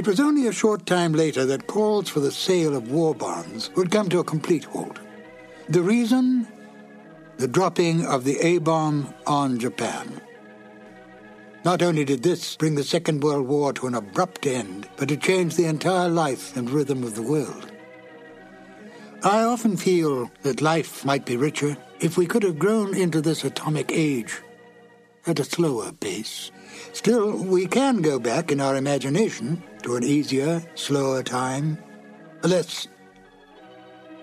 It 0.08 0.12
was 0.12 0.20
only 0.22 0.48
a 0.48 0.54
short 0.54 0.86
time 0.86 1.12
later 1.12 1.46
that 1.48 1.68
calls 1.68 2.08
for 2.08 2.22
the 2.22 2.32
sale 2.32 2.78
of 2.78 2.90
war 2.90 3.14
bonds 3.14 3.70
would 3.76 3.92
come 3.92 4.08
to 4.08 4.20
a 4.20 4.24
complete 4.24 4.64
halt. 4.64 5.00
The 5.68 5.82
reason? 5.82 6.48
The 7.36 7.50
dropping 7.50 8.06
of 8.06 8.24
the 8.24 8.40
A 8.40 8.60
bomb 8.60 9.14
on 9.28 9.60
Japan. 9.60 10.22
Not 11.66 11.82
only 11.82 12.06
did 12.06 12.24
this 12.24 12.56
bring 12.56 12.76
the 12.76 12.86
Second 12.86 13.22
World 13.22 13.50
War 13.50 13.74
to 13.74 13.88
an 13.88 13.96
abrupt 13.96 14.48
end, 14.48 14.88
but 14.96 15.12
it 15.12 15.20
changed 15.20 15.58
the 15.58 15.66
entire 15.66 16.08
life 16.08 16.56
and 16.56 16.70
rhythm 16.70 17.04
of 17.04 17.16
the 17.16 17.22
world. 17.22 17.70
I 19.26 19.44
often 19.44 19.76
feel 19.76 20.32
that 20.44 20.62
life 20.62 21.04
might 21.04 21.26
be 21.26 21.36
richer 21.36 21.76
if 22.00 22.18
we 22.18 22.28
could 22.28 22.44
have 22.44 22.58
grown 22.58 22.96
into 22.96 23.20
this 23.20 23.44
atomic 23.44 23.92
age 23.92 24.42
at 25.28 25.40
a 25.40 25.44
slower 25.44 25.92
pace. 25.92 26.52
Still, 26.94 27.44
we 27.44 27.68
can 27.68 28.02
go 28.02 28.18
back 28.18 28.52
in 28.52 28.62
our 28.62 28.76
imagination 28.76 29.62
to 29.84 29.96
an 29.96 30.04
easier, 30.04 30.64
slower 30.76 31.22
time, 31.22 31.78
a 32.44 32.48
less, 32.48 32.88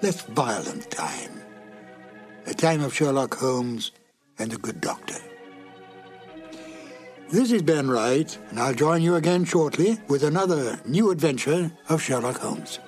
less 0.03 0.23
violent 0.23 0.91
time, 0.91 1.43
a 2.47 2.55
time 2.55 2.83
of 2.83 2.95
Sherlock 2.95 3.35
Holmes 3.35 3.93
and 4.39 4.51
the 4.51 4.59
good 4.59 4.81
doctor. 4.81 5.19
This 7.31 7.53
is 7.53 7.63
Ben 7.63 7.89
Wright, 7.89 8.37
and 8.51 8.61
I'll 8.61 8.75
join 8.75 9.03
you 9.03 9.17
again 9.17 9.45
shortly 9.45 9.99
with 10.09 10.23
another 10.23 10.79
new 10.87 11.11
adventure 11.11 11.71
of 11.89 12.03
Sherlock 12.03 12.39
Holmes. 12.39 12.79